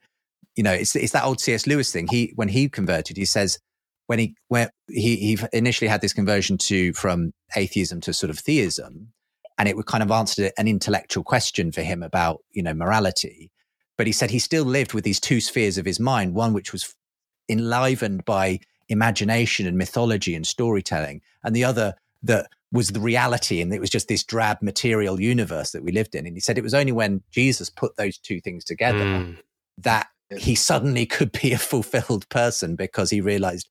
You 0.55 0.63
know, 0.63 0.71
it's 0.71 0.95
it's 0.95 1.13
that 1.13 1.23
old 1.23 1.39
C.S. 1.39 1.67
Lewis 1.67 1.91
thing. 1.91 2.07
He 2.07 2.31
when 2.35 2.49
he 2.49 2.69
converted, 2.69 3.17
he 3.17 3.25
says 3.25 3.57
when 4.07 4.19
he 4.19 4.35
where 4.47 4.71
he 4.89 5.15
he 5.15 5.37
initially 5.51 5.87
had 5.87 6.01
this 6.01 6.13
conversion 6.13 6.57
to 6.57 6.93
from 6.93 7.33
atheism 7.55 8.01
to 8.01 8.13
sort 8.13 8.29
of 8.29 8.39
theism, 8.39 9.13
and 9.57 9.69
it 9.69 9.75
would 9.75 9.85
kind 9.85 10.03
of 10.03 10.11
answered 10.11 10.51
an 10.57 10.67
intellectual 10.67 11.23
question 11.23 11.71
for 11.71 11.81
him 11.81 12.03
about 12.03 12.43
you 12.51 12.63
know 12.63 12.73
morality. 12.73 13.51
But 13.97 14.07
he 14.07 14.13
said 14.13 14.31
he 14.31 14.39
still 14.39 14.65
lived 14.65 14.93
with 14.93 15.03
these 15.03 15.19
two 15.19 15.39
spheres 15.39 15.77
of 15.77 15.85
his 15.85 15.99
mind, 15.99 16.33
one 16.33 16.53
which 16.53 16.71
was 16.71 16.95
enlivened 17.47 18.25
by 18.25 18.59
imagination 18.89 19.67
and 19.67 19.77
mythology 19.77 20.35
and 20.35 20.45
storytelling, 20.45 21.21
and 21.43 21.55
the 21.55 21.63
other 21.63 21.95
that 22.23 22.47
was 22.73 22.89
the 22.89 22.99
reality 22.99 23.61
and 23.61 23.71
it 23.71 23.79
was 23.79 23.89
just 23.89 24.07
this 24.07 24.23
drab 24.23 24.57
material 24.61 25.21
universe 25.21 25.71
that 25.71 25.83
we 25.83 25.91
lived 25.91 26.15
in. 26.15 26.25
And 26.25 26.35
he 26.35 26.41
said 26.41 26.57
it 26.57 26.63
was 26.63 26.73
only 26.73 26.91
when 26.91 27.21
Jesus 27.29 27.69
put 27.69 27.95
those 27.97 28.17
two 28.17 28.41
things 28.41 28.65
together 28.65 29.05
mm. 29.05 29.37
that 29.77 30.07
he 30.35 30.55
suddenly 30.55 31.05
could 31.05 31.31
be 31.31 31.53
a 31.53 31.59
fulfilled 31.59 32.27
person 32.29 32.75
because 32.75 33.11
he 33.11 33.21
realized, 33.21 33.69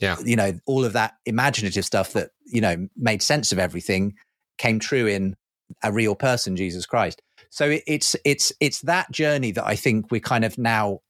yeah, 0.00 0.16
you 0.24 0.36
know, 0.36 0.52
all 0.66 0.84
of 0.84 0.92
that 0.94 1.14
imaginative 1.26 1.84
stuff 1.84 2.12
that, 2.12 2.30
you 2.44 2.60
know, 2.60 2.88
made 2.96 3.22
sense 3.22 3.52
of 3.52 3.58
everything 3.58 4.14
came 4.58 4.78
true 4.78 5.06
in 5.06 5.36
a 5.82 5.92
real 5.92 6.14
person, 6.14 6.56
Jesus 6.56 6.86
Christ. 6.86 7.22
So 7.50 7.78
it's 7.86 8.16
it's 8.24 8.52
it's 8.60 8.80
that 8.82 9.10
journey 9.10 9.52
that 9.52 9.64
I 9.64 9.76
think 9.76 10.10
we 10.10 10.20
kind 10.20 10.44
of 10.44 10.58
now 10.58 11.00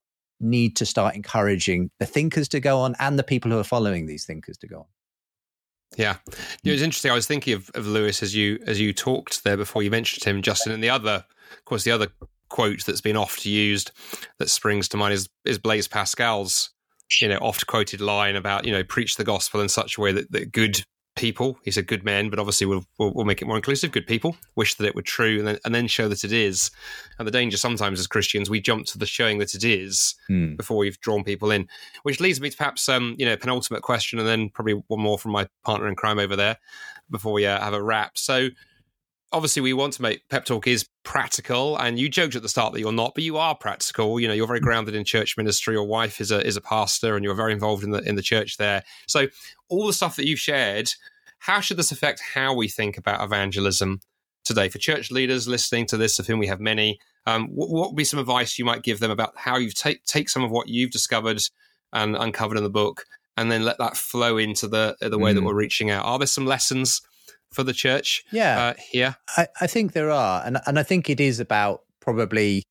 need 0.41 0.77
to 0.77 0.87
start 0.87 1.15
encouraging 1.15 1.91
the 1.99 2.07
thinkers 2.07 2.49
to 2.49 2.61
go 2.61 2.81
on 2.81 2.95
and 2.99 3.19
the 3.19 3.23
people 3.23 3.51
who 3.51 3.59
are 3.59 3.65
following 3.65 4.07
these 4.07 4.27
thinkers 4.27 4.59
to 4.59 4.67
go 4.67 4.81
on. 4.81 4.85
Yeah, 5.97 6.17
it 6.65 6.71
was 6.71 6.83
interesting. 6.83 7.11
I 7.11 7.15
was 7.15 7.27
thinking 7.27 7.55
of, 7.55 7.71
of 7.75 7.87
Lewis 7.87 8.23
as 8.23 8.35
you 8.35 8.59
as 8.67 8.81
you 8.81 8.93
talked 8.93 9.45
there 9.45 9.57
before 9.57 9.83
you 9.83 9.91
mentioned 9.91 10.25
him, 10.25 10.43
Justin. 10.43 10.73
And 10.73 10.83
the 10.83 10.91
other, 10.91 11.25
of 11.53 11.65
course, 11.65 11.85
the 11.85 11.93
other 11.93 12.09
quote 12.49 12.85
that's 12.85 13.01
been 13.01 13.17
oft 13.17 13.47
used 13.47 13.91
that 14.39 14.51
springs 14.51 14.89
to 14.89 14.97
mind 14.97 15.15
is 15.15 15.29
is 15.45 15.59
Blaise 15.59 15.89
Pascal's 15.89 16.71
you 17.21 17.29
know 17.29 17.39
oft 17.39 17.67
quoted 17.67 18.01
line 18.01 18.37
about 18.37 18.65
you 18.65 18.73
know 18.73 18.85
preach 18.85 19.17
the 19.17 19.25
gospel 19.25 19.61
in 19.61 19.69
such 19.69 19.99
a 19.99 20.01
way 20.01 20.13
that, 20.13 20.31
that 20.33 20.53
good 20.53 20.85
people. 21.17 21.59
He's 21.63 21.77
a 21.77 21.83
good 21.83 22.05
man, 22.05 22.29
but 22.29 22.39
obviously 22.39 22.67
we'll, 22.67 22.85
we'll, 22.99 23.13
we'll 23.13 23.25
make 23.25 23.41
it 23.41 23.47
more 23.47 23.57
inclusive. 23.57 23.93
Good 23.93 24.07
people 24.07 24.37
wish 24.57 24.75
that 24.75 24.87
it 24.87 24.95
were 24.95 25.03
true, 25.03 25.39
and 25.39 25.47
then 25.47 25.59
and 25.65 25.75
then 25.75 25.87
show 25.87 26.09
that 26.09 26.25
it 26.25 26.33
is. 26.33 26.71
And 27.19 27.27
the 27.27 27.33
danger 27.33 27.57
sometimes 27.57 28.01
as 28.01 28.07
Christians 28.07 28.51
we 28.51 28.61
jump 28.61 28.87
to 28.87 28.99
the 28.99 29.07
showing 29.07 29.39
that 29.39 29.55
it 29.55 29.65
is 29.65 30.15
hmm. 30.27 30.55
before 30.57 30.77
we've 30.77 31.01
drawn 31.01 31.25
people 31.25 31.51
in, 31.51 31.69
which 32.03 32.21
leads 32.21 32.41
me 32.41 32.51
to 32.51 32.57
perhaps 32.57 32.89
um 32.89 33.15
you 33.19 33.27
know 33.27 33.37
penultimate 33.37 33.83
question, 33.83 34.19
and 34.19 34.29
then 34.29 34.51
probably 34.51 34.83
one 34.89 35.01
more 35.01 35.19
from 35.19 35.33
my 35.33 35.47
partner 35.65 35.89
in 35.89 35.95
crime 35.95 36.19
over 36.19 36.37
there 36.37 36.59
before 37.11 37.33
we 37.33 37.47
uh, 37.47 37.61
have 37.61 37.75
a 37.75 37.83
wrap. 37.83 38.17
So 38.19 38.49
obviously 39.35 39.61
we 39.61 39.73
want 39.73 39.93
to 39.93 40.03
make 40.03 40.29
pep 40.29 40.45
talk 40.45 40.67
is 40.67 40.89
practical 41.03 41.77
and 41.77 41.99
you 41.99 42.09
joked 42.09 42.37
at 42.37 42.43
the 42.43 42.49
start 42.49 42.73
that 42.73 42.81
you're 42.81 42.93
not 42.93 43.15
but 43.15 43.25
you 43.25 43.37
are 43.37 43.55
practical. 43.55 44.19
You 44.21 44.29
know 44.29 44.35
you're 44.35 44.47
very 44.47 44.61
hmm. 44.61 44.67
grounded 44.67 44.95
in 44.95 45.05
church 45.05 45.37
ministry. 45.37 45.75
Your 45.75 45.85
wife 45.85 46.21
is 46.21 46.31
a 46.31 46.45
is 46.47 46.57
a 46.57 46.61
pastor 46.61 47.17
and 47.17 47.25
you're 47.25 47.35
very 47.35 47.53
involved 47.53 47.85
in 47.85 47.91
the 47.91 47.99
in 48.09 48.15
the 48.15 48.23
church 48.23 48.57
there. 48.57 48.85
So 49.09 49.27
all 49.69 49.87
the 49.87 49.93
stuff 49.93 50.17
that 50.17 50.27
you've 50.27 50.39
shared 50.39 50.91
how 51.41 51.61
should 51.61 51.77
this 51.77 51.93
affect 51.93 52.23
how 52.35 52.55
we 52.55 52.69
think 52.69 52.97
about 52.97 53.23
evangelism 53.23 54.01
today? 54.45 54.71
For 54.71 54.79
church 54.79 55.11
leaders 55.11 55.47
listening 55.47 55.85
to 55.87 55.99
this 55.99 56.19
of 56.19 56.27
whom 56.27 56.39
we 56.39 56.47
have 56.47 56.61
many 56.61 56.99
um, 57.27 57.49
what, 57.49 57.71
what, 57.71 57.89
would 57.91 57.97
be 57.97 58.05
some 58.05 58.21
advice 58.21 58.59
you 58.59 58.65
might 58.65 58.83
give 58.83 59.01
them 59.01 59.11
about 59.11 59.33
how 59.37 59.57
you 59.59 59.71
take 59.71 60.05
take 60.05 60.29
some 60.29 60.45
of 60.45 60.51
what 60.51 60.69
you've 60.69 60.91
discovered 60.91 61.43
and 61.93 62.17
uncovered 62.17 62.57
in 62.57 62.65
the 62.65 62.71
book 62.71 63.05
and 63.37 63.51
then 63.51 63.65
let 63.65 63.79
that 63.79 63.97
flow 63.97 64.37
into 64.37 64.69
the 64.69 64.97
the 65.01 65.19
way 65.19 65.33
mm. 65.33 65.35
that 65.35 65.45
we're 65.45 65.55
reaching 65.55 65.91
out? 65.91 66.05
Are 66.05 66.19
there 66.19 66.27
some 66.27 66.47
lessons 66.47 67.03
for 67.55 67.63
the 67.63 67.73
church 67.73 68.25
yeah. 68.33 68.59
uh, 68.59 68.75
here? 68.79 69.17
I, 69.37 69.49
I 69.61 69.67
think 69.67 69.93
there 69.93 70.11
are 70.11 70.43
and 70.45 70.59
and 70.67 70.79
i 70.79 70.83
think 70.83 71.09
it 71.09 71.21
is 71.21 71.41
about 71.41 71.81
probably 72.01 72.65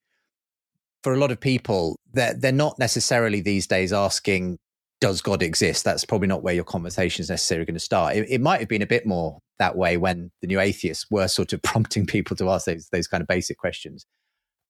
for 1.04 1.13
a 1.13 1.17
lot 1.17 1.32
of 1.32 1.39
people 1.39 1.98
they're, 2.13 2.34
they're 2.34 2.52
not 2.52 2.78
necessarily 2.80 3.41
these 3.41 3.67
days 3.67 3.91
asking 3.91 4.58
does 5.04 5.22
god 5.22 5.43
exist? 5.43 5.84
That's 5.84 6.06
probably 6.06 6.30
not 6.30 6.43
where 6.43 6.54
your 6.54 6.63
conversation 6.63 7.24
is 7.24 7.30
necessarily 7.30 7.65
going 7.65 7.74
to 7.74 7.80
start. 7.82 8.15
It, 8.15 8.26
it 8.30 8.39
might 8.39 8.62
have 8.62 8.69
been 8.69 8.82
a 8.82 8.88
bit 8.88 9.06
more 9.06 9.39
that 9.60 9.76
way 9.76 9.98
when 9.98 10.32
the 10.39 10.48
new 10.48 10.62
atheists 10.62 11.08
were 11.12 11.28
sort 11.28 11.52
of 11.52 11.62
prompting 11.63 12.06
people 12.06 12.38
to 12.38 12.50
ask 12.50 12.67
those, 12.67 12.88
those 12.89 13.06
kind 13.06 13.19
of 13.19 13.28
basic 13.28 13.58
questions. 13.58 14.06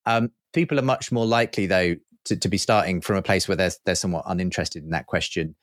Um, 0.07 0.31
people 0.51 0.79
are 0.79 0.83
much 0.83 1.11
more 1.11 1.27
likely 1.27 1.67
though 1.67 1.97
to, 2.25 2.35
to 2.35 2.47
be 2.47 2.57
starting 2.57 2.99
from 2.99 3.17
a 3.17 3.21
place 3.21 3.47
where 3.47 3.55
they're, 3.55 3.73
they're 3.85 3.93
somewhat 3.93 4.23
uninterested 4.25 4.83
in 4.83 4.89
that 4.89 5.05
question 5.05 5.55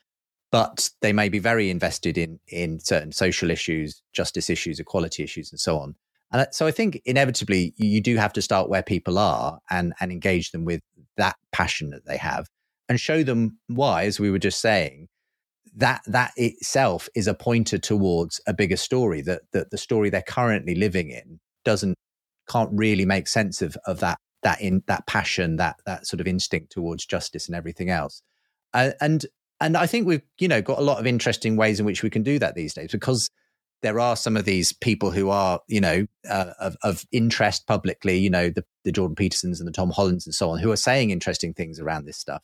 but 0.50 0.90
they 1.00 1.12
may 1.12 1.28
be 1.28 1.38
very 1.38 1.70
invested 1.70 2.18
in 2.18 2.40
in 2.48 2.80
certain 2.80 3.12
social 3.12 3.50
issues, 3.50 4.02
justice 4.12 4.50
issues, 4.50 4.80
equality 4.80 5.22
issues, 5.22 5.50
and 5.52 5.60
so 5.60 5.78
on. 5.78 5.94
And 6.32 6.46
so 6.52 6.66
I 6.66 6.70
think 6.70 7.00
inevitably 7.04 7.74
you 7.76 8.00
do 8.00 8.16
have 8.16 8.32
to 8.34 8.42
start 8.42 8.68
where 8.68 8.82
people 8.82 9.18
are 9.18 9.58
and 9.70 9.94
and 10.00 10.12
engage 10.12 10.52
them 10.52 10.64
with 10.64 10.80
that 11.16 11.36
passion 11.52 11.90
that 11.90 12.06
they 12.06 12.16
have 12.16 12.46
and 12.88 13.00
show 13.00 13.22
them 13.22 13.58
why, 13.68 14.04
as 14.04 14.18
we 14.18 14.30
were 14.30 14.38
just 14.38 14.60
saying, 14.60 15.08
that 15.76 16.02
that 16.06 16.32
itself 16.36 17.08
is 17.14 17.26
a 17.26 17.34
pointer 17.34 17.78
towards 17.78 18.40
a 18.46 18.54
bigger 18.54 18.76
story 18.76 19.22
that 19.22 19.42
that 19.52 19.70
the 19.70 19.78
story 19.78 20.10
they're 20.10 20.22
currently 20.22 20.74
living 20.74 21.10
in 21.10 21.38
doesn't 21.64 21.96
can't 22.48 22.70
really 22.72 23.04
make 23.04 23.28
sense 23.28 23.62
of 23.62 23.76
of 23.86 24.00
that 24.00 24.18
that 24.42 24.60
in 24.60 24.82
that 24.86 25.06
passion 25.06 25.56
that 25.56 25.76
that 25.86 26.06
sort 26.06 26.20
of 26.20 26.26
instinct 26.26 26.72
towards 26.72 27.06
justice 27.06 27.46
and 27.46 27.54
everything 27.54 27.90
else 27.90 28.22
uh, 28.74 28.90
and 29.00 29.26
and 29.60 29.76
I 29.76 29.86
think 29.86 30.06
we've, 30.06 30.22
you 30.38 30.48
know, 30.48 30.62
got 30.62 30.78
a 30.78 30.82
lot 30.82 30.98
of 30.98 31.06
interesting 31.06 31.56
ways 31.56 31.80
in 31.80 31.86
which 31.86 32.02
we 32.02 32.10
can 32.10 32.22
do 32.22 32.38
that 32.38 32.54
these 32.54 32.74
days 32.74 32.92
because 32.92 33.30
there 33.82 34.00
are 34.00 34.16
some 34.16 34.36
of 34.36 34.44
these 34.44 34.72
people 34.72 35.10
who 35.10 35.30
are, 35.30 35.60
you 35.68 35.80
know, 35.80 36.06
uh, 36.28 36.52
of, 36.60 36.76
of, 36.82 37.06
interest 37.12 37.66
publicly, 37.66 38.18
you 38.18 38.28
know, 38.28 38.50
the, 38.50 38.64
the 38.84 38.92
Jordan 38.92 39.14
Petersons 39.14 39.60
and 39.60 39.66
the 39.66 39.72
Tom 39.72 39.90
Hollands 39.90 40.26
and 40.26 40.34
so 40.34 40.50
on, 40.50 40.58
who 40.58 40.70
are 40.70 40.76
saying 40.76 41.10
interesting 41.10 41.54
things 41.54 41.80
around 41.80 42.04
this 42.04 42.18
stuff. 42.18 42.42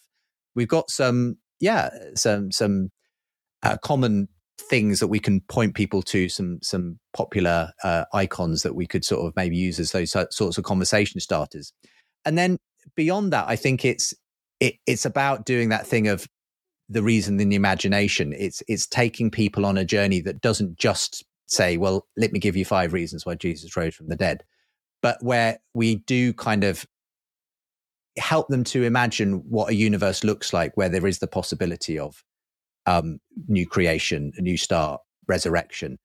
We've 0.54 0.68
got 0.68 0.90
some, 0.90 1.36
yeah, 1.60 1.90
some 2.14 2.50
some 2.50 2.90
uh, 3.62 3.76
common 3.78 4.28
things 4.58 5.00
that 5.00 5.08
we 5.08 5.18
can 5.18 5.40
point 5.42 5.74
people 5.74 6.02
to, 6.02 6.28
some 6.28 6.58
some 6.62 6.98
popular 7.14 7.72
uh, 7.84 8.04
icons 8.14 8.62
that 8.62 8.74
we 8.74 8.86
could 8.86 9.04
sort 9.04 9.26
of 9.26 9.34
maybe 9.36 9.56
use 9.56 9.78
as 9.78 9.92
those 9.92 10.12
sorts 10.30 10.58
of 10.58 10.64
conversation 10.64 11.20
starters. 11.20 11.72
And 12.24 12.38
then 12.38 12.58
beyond 12.94 13.32
that, 13.32 13.46
I 13.48 13.56
think 13.56 13.84
it's 13.84 14.14
it, 14.60 14.76
it's 14.86 15.04
about 15.04 15.44
doing 15.44 15.68
that 15.68 15.86
thing 15.86 16.08
of 16.08 16.26
the 16.88 17.02
reason 17.02 17.40
in 17.40 17.48
the 17.48 17.56
imagination. 17.56 18.32
It's 18.36 18.62
it's 18.68 18.86
taking 18.86 19.30
people 19.30 19.66
on 19.66 19.76
a 19.76 19.84
journey 19.84 20.20
that 20.22 20.40
doesn't 20.40 20.78
just 20.78 21.24
say, 21.46 21.76
"Well, 21.76 22.06
let 22.16 22.32
me 22.32 22.38
give 22.38 22.56
you 22.56 22.64
five 22.64 22.92
reasons 22.92 23.26
why 23.26 23.34
Jesus 23.34 23.76
rose 23.76 23.94
from 23.94 24.08
the 24.08 24.16
dead," 24.16 24.44
but 25.02 25.22
where 25.22 25.58
we 25.74 25.96
do 25.96 26.32
kind 26.32 26.64
of 26.64 26.86
help 28.18 28.48
them 28.48 28.64
to 28.64 28.82
imagine 28.82 29.42
what 29.48 29.70
a 29.70 29.74
universe 29.74 30.24
looks 30.24 30.52
like, 30.52 30.76
where 30.76 30.88
there 30.88 31.06
is 31.06 31.18
the 31.18 31.26
possibility 31.26 31.98
of 31.98 32.24
um, 32.86 33.18
new 33.48 33.66
creation, 33.66 34.32
a 34.36 34.42
new 34.42 34.56
start, 34.56 35.00
resurrection, 35.28 35.98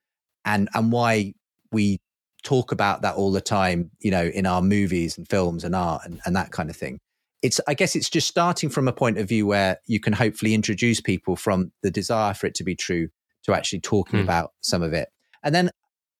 and 0.45 0.69
and 0.73 0.91
why 0.91 1.33
we 1.71 1.99
talk 2.43 2.71
about 2.71 3.03
that 3.03 3.15
all 3.15 3.31
the 3.31 3.41
time, 3.41 3.91
you 3.99 4.11
know, 4.11 4.25
in 4.25 4.47
our 4.47 4.61
movies 4.63 5.17
and 5.17 5.29
films 5.29 5.63
and 5.63 5.75
art 5.75 6.01
and, 6.05 6.19
and 6.25 6.35
that 6.35 6.51
kind 6.51 6.71
of 6.71 6.75
thing 6.75 6.99
it's 7.41 7.59
i 7.67 7.73
guess 7.73 7.95
it's 7.95 8.09
just 8.09 8.27
starting 8.27 8.69
from 8.69 8.87
a 8.87 8.93
point 8.93 9.17
of 9.17 9.27
view 9.27 9.45
where 9.45 9.77
you 9.87 9.99
can 9.99 10.13
hopefully 10.13 10.53
introduce 10.53 11.01
people 11.01 11.35
from 11.35 11.71
the 11.81 11.91
desire 11.91 12.33
for 12.33 12.47
it 12.47 12.55
to 12.55 12.63
be 12.63 12.75
true 12.75 13.09
to 13.43 13.53
actually 13.53 13.79
talking 13.79 14.19
mm. 14.19 14.23
about 14.23 14.53
some 14.61 14.81
of 14.81 14.93
it 14.93 15.09
and 15.43 15.53
then 15.55 15.69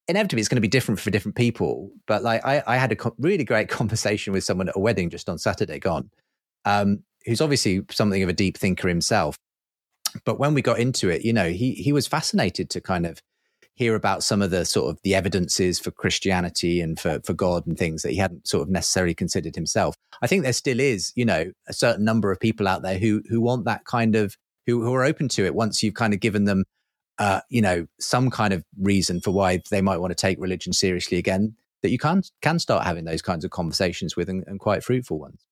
inevitably 0.07 0.41
it's 0.41 0.49
going 0.49 0.57
to 0.57 0.61
be 0.61 0.67
different 0.67 0.99
for 0.99 1.09
different 1.09 1.35
people. 1.35 1.91
But 2.05 2.23
like 2.23 2.45
I, 2.45 2.61
I 2.67 2.77
had 2.77 2.91
a 2.91 2.95
co- 2.95 3.15
really 3.17 3.43
great 3.43 3.69
conversation 3.79 4.33
with 4.33 4.43
someone 4.43 4.69
at 4.69 4.75
a 4.75 4.79
wedding 4.79 5.09
just 5.09 5.29
on 5.29 5.37
Saturday 5.37 5.79
gone, 5.79 6.09
um, 6.65 7.03
who's 7.25 7.41
obviously 7.41 7.81
something 7.89 8.21
of 8.21 8.29
a 8.29 8.33
deep 8.33 8.57
thinker 8.57 8.87
himself. 8.87 9.35
But 10.25 10.39
when 10.39 10.53
we 10.53 10.61
got 10.61 10.79
into 10.79 11.09
it, 11.09 11.23
you 11.23 11.31
know, 11.31 11.49
he 11.49 11.73
he 11.73 11.93
was 11.93 12.05
fascinated 12.05 12.69
to 12.71 12.81
kind 12.81 13.05
of 13.05 13.21
hear 13.73 13.95
about 13.95 14.23
some 14.23 14.41
of 14.41 14.51
the 14.51 14.65
sort 14.65 14.89
of 14.89 14.99
the 15.03 15.15
evidences 15.15 15.79
for 15.79 15.91
Christianity 15.91 16.81
and 16.81 16.99
for, 16.99 17.19
for 17.23 17.33
God 17.33 17.65
and 17.65 17.77
things 17.77 18.03
that 18.03 18.11
he 18.11 18.17
hadn't 18.17 18.47
sort 18.47 18.63
of 18.63 18.69
necessarily 18.69 19.15
considered 19.15 19.55
himself. 19.55 19.95
I 20.21 20.27
think 20.27 20.43
there 20.43 20.53
still 20.53 20.79
is, 20.79 21.11
you 21.15 21.25
know, 21.25 21.51
a 21.67 21.73
certain 21.73 22.05
number 22.05 22.31
of 22.31 22.39
people 22.39 22.67
out 22.67 22.81
there 22.81 22.99
who 22.99 23.23
who 23.29 23.41
want 23.41 23.65
that 23.65 23.85
kind 23.85 24.15
of 24.15 24.35
who 24.67 24.83
who 24.83 24.93
are 24.93 25.03
open 25.03 25.29
to 25.29 25.45
it 25.45 25.55
once 25.55 25.81
you've 25.81 25.95
kind 25.95 26.13
of 26.13 26.19
given 26.19 26.45
them 26.45 26.63
uh, 27.21 27.41
you 27.49 27.61
know, 27.61 27.85
some 27.99 28.31
kind 28.31 28.51
of 28.51 28.63
reason 28.79 29.21
for 29.21 29.29
why 29.29 29.61
they 29.69 29.81
might 29.81 29.97
want 29.97 30.09
to 30.09 30.15
take 30.15 30.39
religion 30.39 30.73
seriously 30.73 31.19
again, 31.19 31.55
that 31.83 31.91
you 31.91 31.99
can 31.99 32.23
can 32.41 32.57
start 32.57 32.83
having 32.83 33.05
those 33.05 33.21
kinds 33.21 33.45
of 33.45 33.51
conversations 33.51 34.15
with 34.15 34.27
and, 34.27 34.43
and 34.47 34.59
quite 34.59 34.83
fruitful 34.83 35.19
ones. 35.19 35.45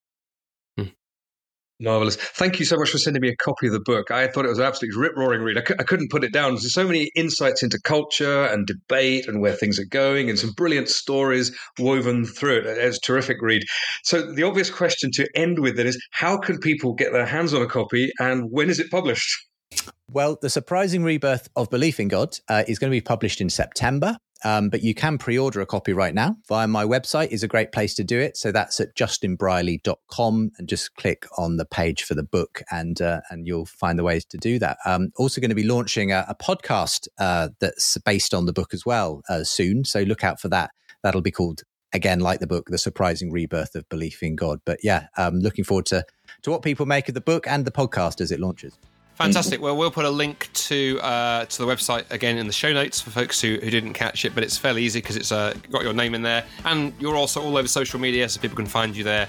Marvelous. 1.81 2.17
Thank 2.17 2.59
you 2.59 2.65
so 2.65 2.77
much 2.77 2.89
for 2.89 2.97
sending 2.97 3.21
me 3.21 3.29
a 3.29 3.35
copy 3.37 3.67
of 3.67 3.73
the 3.73 3.79
book. 3.79 4.11
I 4.11 4.27
thought 4.27 4.43
it 4.43 4.49
was 4.49 4.59
an 4.59 4.65
absolutely 4.65 4.99
rip 4.99 5.15
roaring 5.15 5.41
read. 5.41 5.57
I 5.57 5.63
c- 5.65 5.75
I 5.79 5.83
couldn't 5.83 6.11
put 6.11 6.25
it 6.25 6.33
down. 6.33 6.51
There's 6.51 6.73
so 6.73 6.85
many 6.85 7.09
insights 7.15 7.63
into 7.63 7.79
culture 7.81 8.45
and 8.45 8.67
debate 8.67 9.27
and 9.27 9.39
where 9.41 9.53
things 9.53 9.79
are 9.79 9.85
going, 9.85 10.29
and 10.29 10.37
some 10.37 10.51
brilliant 10.51 10.89
stories 10.89 11.57
woven 11.77 12.25
through 12.25 12.57
it. 12.59 12.65
It's 12.65 12.97
a 12.97 13.01
terrific 13.01 13.37
read. 13.41 13.63
So, 14.03 14.21
the 14.21 14.43
obvious 14.43 14.69
question 14.69 15.09
to 15.13 15.27
end 15.35 15.59
with 15.59 15.77
then 15.77 15.87
is 15.87 15.97
how 16.11 16.37
can 16.37 16.59
people 16.59 16.93
get 16.93 17.13
their 17.13 17.25
hands 17.25 17.53
on 17.53 17.61
a 17.61 17.67
copy 17.67 18.11
and 18.19 18.51
when 18.51 18.69
is 18.69 18.79
it 18.79 18.91
published? 18.91 19.29
Well, 20.11 20.37
The 20.41 20.49
Surprising 20.49 21.03
Rebirth 21.03 21.49
of 21.55 21.69
Belief 21.69 21.99
in 21.99 22.07
God 22.07 22.35
uh, 22.49 22.63
is 22.67 22.79
going 22.79 22.89
to 22.89 22.95
be 22.95 23.01
published 23.01 23.39
in 23.39 23.49
September. 23.49 24.17
Um, 24.43 24.69
but 24.69 24.83
you 24.83 24.93
can 24.93 25.17
pre-order 25.17 25.61
a 25.61 25.65
copy 25.65 25.93
right 25.93 26.13
now 26.13 26.37
via 26.47 26.67
my 26.67 26.85
website 26.85 27.29
is 27.29 27.43
a 27.43 27.47
great 27.47 27.71
place 27.71 27.93
to 27.95 28.03
do 28.03 28.19
it. 28.19 28.37
So 28.37 28.51
that's 28.51 28.79
at 28.79 28.95
justinbrierley.com 28.95 30.51
and 30.57 30.69
just 30.69 30.95
click 30.95 31.25
on 31.37 31.57
the 31.57 31.65
page 31.65 32.03
for 32.03 32.15
the 32.15 32.23
book 32.23 32.61
and 32.71 33.01
uh, 33.01 33.21
and 33.29 33.47
you'll 33.47 33.65
find 33.65 33.99
the 33.99 34.03
ways 34.03 34.25
to 34.25 34.37
do 34.37 34.59
that. 34.59 34.77
Um, 34.85 35.11
also 35.17 35.41
going 35.41 35.49
to 35.49 35.55
be 35.55 35.63
launching 35.63 36.11
a, 36.11 36.25
a 36.29 36.35
podcast 36.35 37.07
uh, 37.19 37.49
that's 37.59 37.97
based 37.99 38.33
on 38.33 38.45
the 38.45 38.53
book 38.53 38.73
as 38.73 38.85
well 38.85 39.21
uh, 39.29 39.43
soon. 39.43 39.83
So 39.83 40.01
look 40.01 40.23
out 40.23 40.39
for 40.39 40.49
that. 40.49 40.71
That'll 41.03 41.21
be 41.21 41.31
called 41.31 41.63
again, 41.93 42.19
like 42.19 42.39
the 42.39 42.47
book, 42.47 42.67
The 42.69 42.77
Surprising 42.77 43.31
Rebirth 43.31 43.75
of 43.75 43.87
Belief 43.89 44.21
in 44.23 44.35
God. 44.35 44.59
But 44.65 44.79
yeah, 44.83 45.07
um, 45.17 45.39
looking 45.39 45.63
forward 45.63 45.85
to 45.87 46.05
to 46.43 46.51
what 46.51 46.61
people 46.61 46.85
make 46.85 47.09
of 47.09 47.15
the 47.15 47.21
book 47.21 47.47
and 47.47 47.65
the 47.65 47.71
podcast 47.71 48.21
as 48.21 48.31
it 48.31 48.39
launches. 48.39 48.77
Fantastic. 49.19 49.61
Well, 49.61 49.75
we'll 49.75 49.91
put 49.91 50.05
a 50.05 50.09
link 50.09 50.49
to 50.53 50.97
uh, 51.01 51.43
to 51.43 51.57
the 51.57 51.67
website 51.67 52.09
again 52.09 52.37
in 52.37 52.47
the 52.47 52.53
show 52.53 52.71
notes 52.71 53.01
for 53.01 53.09
folks 53.09 53.41
who, 53.41 53.59
who 53.61 53.69
didn't 53.69 53.93
catch 53.93 54.23
it, 54.23 54.33
but 54.33 54.45
it's 54.45 54.57
fairly 54.57 54.81
easy 54.81 55.01
because 55.01 55.17
it's 55.17 55.33
uh, 55.33 55.53
got 55.69 55.83
your 55.83 55.91
name 55.93 56.15
in 56.15 56.21
there, 56.21 56.45
and 56.63 56.93
you're 56.99 57.17
also 57.17 57.41
all 57.41 57.57
over 57.57 57.67
social 57.67 57.99
media, 57.99 58.29
so 58.29 58.39
people 58.39 58.55
can 58.55 58.65
find 58.65 58.95
you 58.95 59.03
there 59.03 59.27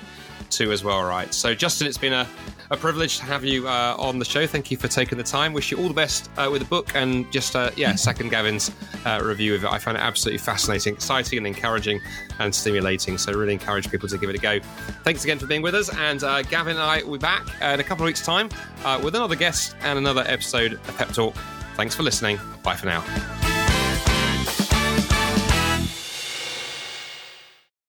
too 0.51 0.73
as 0.73 0.85
well. 0.85 1.03
Right. 1.03 1.33
So, 1.33 1.55
Justin, 1.55 1.87
it's 1.87 1.99
been 1.99 2.13
a, 2.13 2.27
a 2.71 2.77
privilege 2.77 3.19
to 3.19 3.25
have 3.25 3.45
you 3.45 3.69
uh, 3.69 3.97
on 3.99 4.19
the 4.19 4.25
show. 4.25 4.47
Thank 4.47 4.71
you 4.71 4.77
for 4.77 4.89
taking 4.89 5.19
the 5.19 5.25
time. 5.25 5.53
Wish 5.53 5.71
you 5.71 5.79
all 5.79 5.89
the 5.89 5.95
best 5.95 6.31
uh, 6.37 6.49
with 6.51 6.63
the 6.63 6.69
book, 6.69 6.95
and 6.95 7.31
just 7.33 7.57
uh, 7.57 7.71
yeah, 7.77 7.95
second 7.95 8.31
Gavin's 8.31 8.71
uh, 9.07 9.21
review 9.25 9.55
of 9.55 9.65
it. 9.65 9.71
I 9.71 9.79
found 9.79 9.97
it 9.97 10.01
absolutely 10.01 10.39
fascinating, 10.39 10.95
exciting, 10.95 11.39
and 11.39 11.47
encouraging 11.47 12.01
and 12.39 12.55
stimulating. 12.55 13.19
So, 13.19 13.33
really 13.33 13.53
encourage 13.53 13.91
people 13.91 14.09
to 14.09 14.19
give 14.19 14.31
it 14.31 14.37
a 14.37 14.39
go. 14.39 14.61
Thanks 15.05 15.25
again 15.25 15.39
for 15.39 15.47
being 15.47 15.63
with 15.63 15.75
us, 15.75 15.95
and 15.97 16.23
uh, 16.23 16.43
Gavin 16.43 16.77
and 16.77 16.83
I 16.83 17.03
will 17.03 17.13
be 17.13 17.19
back 17.19 17.47
in 17.63 17.81
a 17.81 17.85
couple 17.85 18.05
of 18.05 18.07
weeks' 18.07 18.25
time 18.25 18.49
uh, 18.85 19.01
with 19.03 19.15
another 19.15 19.37
guest 19.37 19.75
and 19.83 19.99
another 19.99 20.25
episode 20.27 20.75
of 20.75 20.97
Pep 20.97 21.09
Talk. 21.13 21.35
Thanks 21.77 21.95
for 21.95 22.03
listening. 22.03 22.39
Bye 22.63 22.77
for 22.77 22.87
now. 22.87 23.50